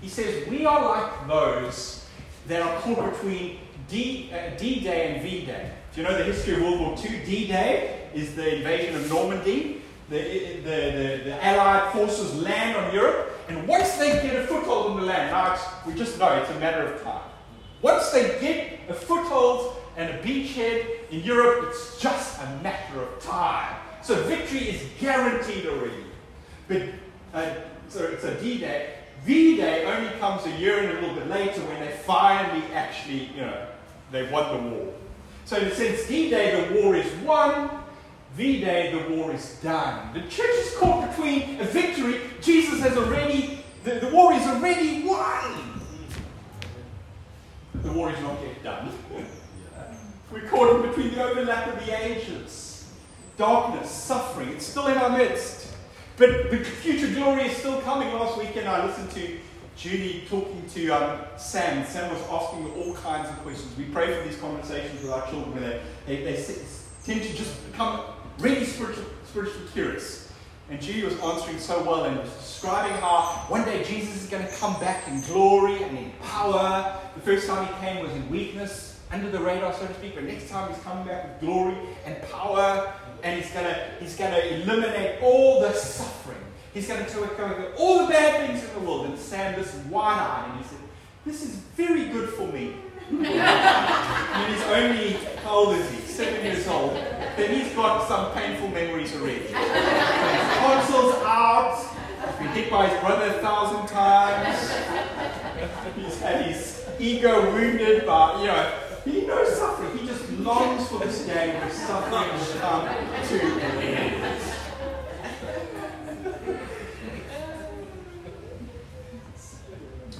He 0.00 0.08
says, 0.08 0.48
We 0.48 0.66
are 0.66 0.84
like 0.84 1.28
those 1.28 2.04
that 2.48 2.62
are 2.62 2.80
caught 2.80 3.12
between 3.12 3.58
D, 3.88 4.30
uh, 4.32 4.58
D-Day 4.58 5.14
and 5.14 5.22
V-Day. 5.22 5.70
Do 5.94 6.00
you 6.00 6.08
know 6.08 6.18
the 6.18 6.24
history 6.24 6.54
of 6.54 6.62
World 6.62 6.80
War 6.80 6.96
II? 6.98 7.24
D-Day 7.24 8.08
is 8.12 8.34
the 8.34 8.56
invasion 8.56 8.96
of 8.96 9.08
Normandy. 9.08 9.82
The, 10.10 10.18
the, 10.18 10.60
the, 10.64 11.20
the, 11.24 11.44
Allied 11.44 11.92
forces 11.92 12.34
land 12.42 12.76
on 12.76 12.92
Europe, 12.92 13.30
and 13.48 13.66
once 13.66 13.96
they 13.96 14.10
get 14.14 14.34
a 14.34 14.46
foothold 14.46 14.90
on 14.90 15.00
the 15.00 15.06
land, 15.06 15.30
now 15.30 15.56
we 15.86 15.94
just 15.94 16.18
know 16.18 16.32
it's 16.34 16.50
a 16.50 16.58
matter 16.58 16.82
of 16.82 17.02
time. 17.02 17.22
Once 17.80 18.10
they 18.10 18.38
get 18.40 18.80
a 18.90 18.94
foothold 18.94 19.76
and 19.96 20.10
a 20.10 20.18
beachhead 20.22 21.10
in 21.10 21.20
Europe, 21.20 21.66
it's 21.68 21.98
just 22.00 22.40
a 22.40 22.46
matter 22.62 23.02
of 23.02 23.22
time. 23.22 23.76
So 24.02 24.22
victory 24.24 24.60
is 24.60 24.82
guaranteed 24.98 25.66
already. 25.66 26.04
But 26.66 26.82
uh, 27.34 27.54
so 27.88 28.04
it's 28.04 28.24
a 28.24 28.40
D-Day. 28.40 28.94
V-Day 29.24 29.84
only 29.84 30.10
comes 30.18 30.46
a 30.46 30.50
year 30.58 30.78
and 30.78 30.98
a 30.98 31.00
little 31.00 31.14
bit 31.14 31.28
later 31.28 31.60
when 31.62 31.80
they 31.80 31.92
finally 31.92 32.64
actually, 32.72 33.30
you 33.36 33.42
know, 33.42 33.66
they've 34.10 34.30
won 34.30 34.52
the 34.52 34.68
war. 34.70 34.94
So 35.44 35.56
in 35.58 35.64
a 35.64 35.74
sense, 35.74 36.08
D-Day, 36.08 36.68
the 36.68 36.80
war 36.80 36.96
is 36.96 37.12
won. 37.24 37.70
V-Day, 38.34 38.92
the 38.92 39.14
war 39.14 39.32
is 39.32 39.58
done. 39.62 40.14
The 40.14 40.22
church 40.22 40.54
is 40.54 40.76
caught 40.78 41.10
between 41.10 41.60
a 41.60 41.64
victory. 41.64 42.20
Jesus 42.40 42.80
has 42.80 42.96
already, 42.96 43.58
the, 43.84 43.96
the 43.96 44.08
war 44.08 44.32
is 44.32 44.46
already 44.46 45.02
won. 45.02 45.80
The 47.74 47.92
war 47.92 48.10
is 48.10 48.20
not 48.20 48.38
yet 48.42 48.62
done. 48.62 48.92
We're 50.32 50.48
caught 50.48 50.76
in 50.76 50.88
between 50.88 51.14
the 51.14 51.22
overlap 51.22 51.68
of 51.68 51.84
the 51.84 52.04
ages. 52.04 52.88
Darkness, 53.36 53.90
suffering, 53.90 54.48
it's 54.48 54.66
still 54.66 54.86
in 54.86 54.96
our 54.96 55.10
midst. 55.10 55.68
But 56.16 56.50
the 56.50 56.58
future 56.58 57.12
glory 57.14 57.42
is 57.42 57.56
still 57.56 57.80
coming. 57.82 58.12
Last 58.14 58.38
weekend 58.38 58.66
I 58.66 58.86
listened 58.86 59.10
to 59.10 59.38
Julie 59.76 60.24
talking 60.28 60.64
to 60.74 60.88
um, 60.90 61.20
Sam. 61.36 61.84
Sam 61.86 62.10
was 62.10 62.22
asking 62.30 62.70
all 62.72 62.94
kinds 62.94 63.28
of 63.28 63.36
questions. 63.42 63.76
We 63.76 63.84
pray 63.84 64.14
for 64.14 64.26
these 64.26 64.38
conversations 64.38 65.02
with 65.02 65.10
our 65.10 65.28
children 65.28 65.54
where 65.54 65.80
they, 66.06 66.16
they, 66.16 66.34
they 66.34 66.56
tend 67.04 67.22
to 67.22 67.34
just 67.34 67.70
become 67.70 68.00
really 68.38 68.64
spiritual, 68.64 69.04
spiritual 69.26 69.62
curious. 69.72 70.32
And 70.70 70.80
Julie 70.80 71.04
was 71.04 71.20
answering 71.20 71.58
so 71.58 71.82
well 71.82 72.04
and 72.04 72.18
was 72.18 72.30
describing 72.30 72.92
how 72.98 73.44
one 73.48 73.64
day 73.64 73.84
Jesus 73.84 74.24
is 74.24 74.30
going 74.30 74.46
to 74.46 74.52
come 74.54 74.78
back 74.80 75.06
in 75.08 75.20
glory 75.22 75.82
and 75.82 75.98
in 75.98 76.12
power. 76.22 76.98
The 77.14 77.20
first 77.20 77.46
time 77.46 77.66
he 77.66 77.86
came 77.86 78.02
was 78.02 78.12
in 78.12 78.30
weakness, 78.30 78.91
under 79.12 79.30
the 79.30 79.38
radar, 79.38 79.72
so 79.74 79.86
to 79.86 79.94
speak. 79.94 80.14
But 80.14 80.24
next 80.24 80.48
time 80.48 80.72
he's 80.72 80.82
coming 80.82 81.06
back 81.06 81.24
with 81.24 81.40
glory 81.40 81.76
and 82.06 82.20
power, 82.30 82.92
and 83.22 83.40
he's 83.40 83.52
to 83.66 83.90
he's 84.00 84.16
to 84.32 84.54
eliminate 84.54 85.22
all 85.22 85.60
the 85.60 85.72
suffering. 85.72 86.38
He's 86.74 86.88
going 86.88 87.04
to 87.04 87.10
tell 87.10 87.22
all 87.76 88.06
the 88.06 88.12
bad 88.12 88.46
things 88.46 88.64
in 88.64 88.74
the 88.74 88.80
world. 88.80 89.06
And 89.06 89.18
Sam 89.18 89.54
this 89.60 89.74
wide-eyed, 89.90 90.50
and 90.50 90.58
he 90.62 90.68
said, 90.68 90.78
"This 91.26 91.42
is 91.42 91.56
very 91.76 92.08
good 92.08 92.30
for 92.30 92.46
me." 92.48 92.74
and 93.12 94.54
he's 94.54 94.62
only 94.68 95.12
how 95.44 95.56
old 95.56 95.76
is 95.76 95.90
he? 95.90 95.98
Seven 96.00 96.42
years 96.44 96.66
old. 96.66 96.94
Then 97.36 97.54
he's 97.54 97.74
got 97.74 98.08
some 98.08 98.32
painful 98.32 98.68
memories 98.68 99.14
already. 99.14 99.40
his 99.40 100.58
console's 100.58 101.14
out. 101.24 101.84
He's 102.26 102.36
been 102.38 102.48
hit 102.48 102.70
by 102.70 102.88
his 102.88 103.00
brother 103.00 103.26
a 103.26 103.40
thousand 103.40 103.86
times. 103.88 104.58
He's 105.96 106.20
had 106.20 106.46
his 106.46 106.84
ego 106.98 107.52
wounded 107.52 108.06
by, 108.06 108.40
you 108.40 108.46
know, 108.46 108.81
he 109.04 109.26
knows 109.26 109.56
suffering. 109.56 109.98
He 109.98 110.06
just 110.06 110.30
longs 110.32 110.88
for 110.88 110.98
this 111.00 111.26
day 111.26 111.58
when 111.58 111.70
suffering 111.70 112.28
will 112.38 112.60
come 112.60 112.88
to 113.28 113.42
end. 113.82 114.42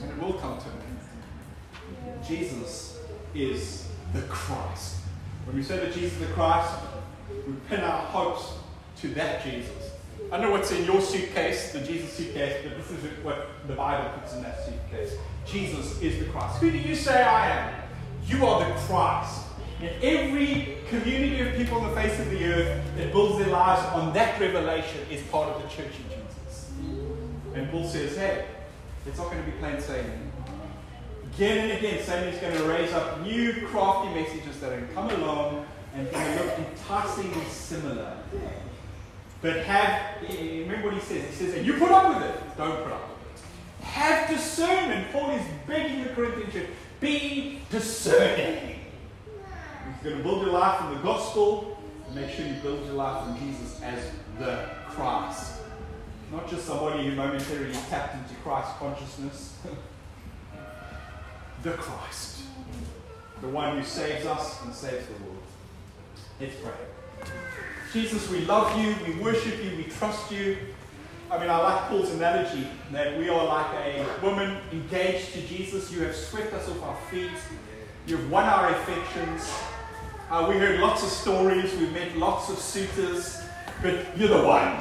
And 0.00 0.10
it 0.10 0.18
will 0.22 0.34
come 0.34 0.58
to 0.58 0.68
an 0.68 0.74
end. 0.88 2.24
Jesus 2.26 3.00
is 3.34 3.88
the 4.12 4.22
Christ. 4.22 4.96
When 5.44 5.56
we 5.56 5.62
say 5.62 5.78
that 5.78 5.92
Jesus 5.92 6.12
is 6.14 6.28
the 6.28 6.34
Christ, 6.34 6.74
we 7.46 7.54
pin 7.68 7.80
our 7.80 8.02
hopes 8.06 8.54
to 9.00 9.08
that 9.08 9.44
Jesus. 9.44 9.90
I 10.30 10.38
know 10.40 10.50
what's 10.50 10.70
in 10.72 10.84
your 10.84 11.00
suitcase, 11.00 11.72
the 11.72 11.80
Jesus 11.80 12.12
suitcase, 12.12 12.64
but 12.64 12.76
this 12.76 12.90
is 12.90 13.24
what 13.24 13.48
the 13.66 13.74
Bible 13.74 14.10
puts 14.18 14.34
in 14.34 14.42
that 14.42 14.64
suitcase. 14.64 15.14
Jesus 15.46 16.00
is 16.00 16.18
the 16.18 16.32
Christ. 16.32 16.58
Who 16.58 16.70
do 16.70 16.78
you 16.78 16.94
say 16.94 17.22
I 17.22 17.48
am? 17.50 17.81
You 18.26 18.46
are 18.46 18.64
the 18.64 18.74
Christ. 18.80 19.40
And 19.80 19.90
every 20.02 20.78
community 20.88 21.40
of 21.40 21.56
people 21.56 21.78
on 21.78 21.90
the 21.90 21.96
face 21.96 22.18
of 22.20 22.30
the 22.30 22.44
earth 22.44 22.82
that 22.96 23.12
builds 23.12 23.38
their 23.38 23.48
lives 23.48 23.82
on 23.94 24.12
that 24.14 24.40
revelation 24.40 25.00
is 25.10 25.22
part 25.22 25.48
of 25.48 25.62
the 25.62 25.68
church 25.68 25.92
of 25.92 26.04
Jesus. 26.08 26.70
And 27.54 27.70
Paul 27.70 27.88
says, 27.88 28.16
hey, 28.16 28.46
it's 29.06 29.18
not 29.18 29.30
going 29.30 29.44
to 29.44 29.50
be 29.50 29.56
plain 29.58 29.80
sailing. 29.80 30.30
Again 31.34 31.70
and 31.70 31.78
again, 31.78 31.94
is 31.96 32.40
going 32.40 32.56
to 32.56 32.64
raise 32.64 32.92
up 32.92 33.22
new 33.22 33.66
crafty 33.66 34.14
messages 34.14 34.60
that 34.60 34.72
are 34.72 34.76
going 34.76 34.88
to 34.88 34.94
come 34.94 35.10
along 35.10 35.66
and 35.94 36.10
going 36.10 36.38
to 36.38 36.44
look 36.44 36.58
enticingly 36.58 37.44
similar. 37.46 38.18
But 39.40 39.64
have, 39.64 40.22
remember 40.22 40.88
what 40.88 40.94
he 40.94 41.00
says. 41.00 41.28
He 41.30 41.34
says, 41.34 41.54
and 41.54 41.66
you 41.66 41.74
put 41.74 41.90
up 41.90 42.14
with 42.14 42.30
it. 42.30 42.56
Don't 42.56 42.82
put 42.84 42.92
up 42.92 43.08
with 43.08 43.40
it. 43.40 43.84
Have 43.84 44.28
discernment. 44.28 45.10
Paul 45.10 45.30
is 45.32 45.42
begging 45.66 46.04
the 46.04 46.10
Corinthian 46.10 46.50
church, 46.52 46.70
be 47.02 47.58
discerning. 47.68 48.76
You're 50.02 50.12
going 50.12 50.22
to 50.22 50.22
build 50.22 50.42
your 50.42 50.52
life 50.52 50.80
on 50.80 50.94
the 50.94 51.02
gospel. 51.02 51.78
Make 52.14 52.30
sure 52.30 52.46
you 52.46 52.54
build 52.62 52.86
your 52.86 52.94
life 52.94 53.24
on 53.24 53.38
Jesus 53.38 53.80
as 53.82 54.10
the 54.38 54.68
Christ. 54.88 55.60
Not 56.30 56.48
just 56.48 56.64
somebody 56.64 57.04
who 57.04 57.14
momentarily 57.14 57.72
tapped 57.90 58.14
into 58.14 58.40
Christ 58.42 58.70
consciousness. 58.78 59.56
the 61.62 61.72
Christ. 61.72 62.44
The 63.40 63.48
one 63.48 63.76
who 63.76 63.84
saves 63.84 64.24
us 64.24 64.62
and 64.62 64.72
saves 64.72 65.04
the 65.06 65.24
world. 65.24 65.42
Let's 66.40 66.54
pray. 66.62 67.32
Jesus, 67.92 68.30
we 68.30 68.40
love 68.46 68.78
you, 68.80 68.94
we 69.06 69.20
worship 69.20 69.62
you, 69.62 69.76
we 69.76 69.84
trust 69.84 70.30
you. 70.30 70.56
I 71.32 71.38
mean, 71.38 71.48
I 71.48 71.56
like 71.56 71.88
Paul's 71.88 72.10
analogy 72.10 72.66
that 72.90 73.16
we 73.18 73.30
are 73.30 73.42
like 73.46 73.74
a 73.86 74.06
woman 74.22 74.58
engaged 74.70 75.32
to 75.32 75.40
Jesus. 75.40 75.90
You 75.90 76.02
have 76.02 76.14
swept 76.14 76.52
us 76.52 76.68
off 76.68 76.82
our 76.82 76.96
feet, 77.10 77.30
you 78.06 78.18
have 78.18 78.30
won 78.30 78.44
our 78.44 78.68
affections. 78.68 79.50
Uh, 80.30 80.44
we 80.46 80.56
heard 80.56 80.78
lots 80.78 81.02
of 81.02 81.08
stories, 81.08 81.74
we've 81.76 81.90
met 81.94 82.14
lots 82.18 82.50
of 82.50 82.58
suitors, 82.58 83.40
but 83.80 83.94
you're 84.14 84.28
the 84.28 84.46
one. 84.46 84.78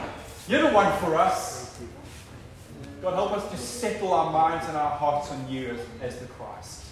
You're 0.50 0.68
the 0.68 0.76
one 0.76 0.92
for 1.00 1.16
us. 1.16 1.80
God, 3.02 3.14
help 3.14 3.32
us 3.32 3.50
to 3.50 3.58
settle 3.58 4.12
our 4.12 4.30
minds 4.30 4.68
and 4.68 4.76
our 4.76 4.92
hearts 4.92 5.32
on 5.32 5.48
you 5.48 5.70
as, 5.70 5.80
as 6.02 6.20
the 6.20 6.26
Christ. 6.26 6.84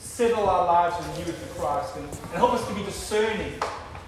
Settle 0.00 0.50
our 0.50 0.66
lives 0.66 0.96
on 0.96 1.14
you 1.14 1.32
as 1.32 1.38
the 1.38 1.60
Christ 1.60 1.94
and, 1.94 2.08
and 2.08 2.32
help 2.32 2.54
us 2.54 2.66
to 2.66 2.74
be 2.74 2.82
discerning 2.82 3.52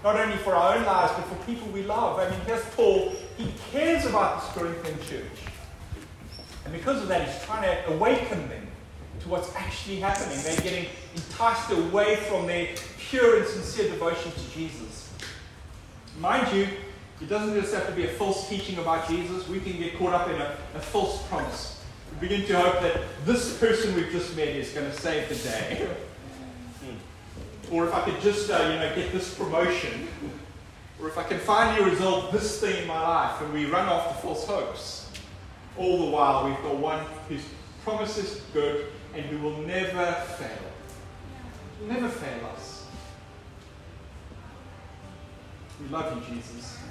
not 0.02 0.16
only 0.16 0.36
for 0.38 0.56
our 0.56 0.76
own 0.76 0.84
lives, 0.84 1.12
but 1.14 1.24
for 1.26 1.44
people 1.44 1.68
we 1.68 1.84
love. 1.84 2.18
I 2.18 2.28
mean, 2.30 2.40
here's 2.46 2.64
Paul. 2.74 3.14
He 3.40 3.52
cares 3.72 4.04
about 4.04 4.42
this 4.42 4.52
Corinthian 4.52 4.98
church. 5.08 5.38
And 6.64 6.74
because 6.74 7.00
of 7.00 7.08
that, 7.08 7.26
he's 7.26 7.42
trying 7.46 7.62
to 7.62 7.92
awaken 7.94 8.48
them 8.50 8.66
to 9.20 9.28
what's 9.30 9.54
actually 9.56 9.96
happening. 9.96 10.38
They're 10.42 10.60
getting 10.60 10.86
enticed 11.16 11.70
away 11.70 12.16
from 12.16 12.46
their 12.46 12.68
pure 12.98 13.38
and 13.38 13.46
sincere 13.46 13.90
devotion 13.90 14.30
to 14.30 14.50
Jesus. 14.54 15.10
Mind 16.18 16.54
you, 16.54 16.68
it 17.22 17.28
doesn't 17.28 17.58
just 17.58 17.72
have 17.72 17.86
to 17.86 17.92
be 17.92 18.04
a 18.04 18.10
false 18.10 18.46
teaching 18.46 18.78
about 18.78 19.08
Jesus. 19.08 19.48
We 19.48 19.60
can 19.60 19.78
get 19.78 19.96
caught 19.96 20.12
up 20.12 20.28
in 20.28 20.36
a, 20.36 20.56
a 20.74 20.80
false 20.80 21.26
promise. 21.28 21.82
We 22.12 22.28
begin 22.28 22.46
to 22.46 22.60
hope 22.60 22.82
that 22.82 23.00
this 23.24 23.58
person 23.58 23.94
we've 23.94 24.10
just 24.10 24.36
met 24.36 24.48
is 24.48 24.70
going 24.72 24.90
to 24.90 24.96
save 24.96 25.28
the 25.30 25.34
day. 25.48 25.88
or 27.70 27.86
if 27.86 27.94
I 27.94 28.02
could 28.02 28.20
just, 28.20 28.50
uh, 28.50 28.58
you 28.70 28.78
know, 28.80 28.94
get 28.94 29.12
this 29.12 29.34
promotion, 29.34 30.08
or 31.00 31.08
if 31.08 31.16
I 31.16 31.22
can 31.22 31.38
finally 31.38 31.90
resolve 31.90 32.32
this 32.32 32.60
thing 32.60 32.82
in 32.82 32.86
my 32.86 33.00
life, 33.00 33.40
and 33.40 33.52
we 33.52 33.66
run 33.66 33.88
off 33.88 34.08
after 34.08 34.22
false 34.22 34.46
hopes. 34.46 35.10
All 35.76 35.98
the 35.98 36.10
while, 36.10 36.46
we've 36.46 36.62
got 36.62 36.76
one 36.76 37.04
whose 37.28 37.44
promises 37.84 38.42
good 38.52 38.86
and 39.14 39.24
who 39.24 39.38
will 39.38 39.56
never 39.58 40.12
fail. 40.38 40.58
Never 41.88 42.08
fail 42.08 42.46
us. 42.54 42.86
We 45.80 45.88
love 45.88 46.28
you, 46.28 46.34
Jesus. 46.34 46.78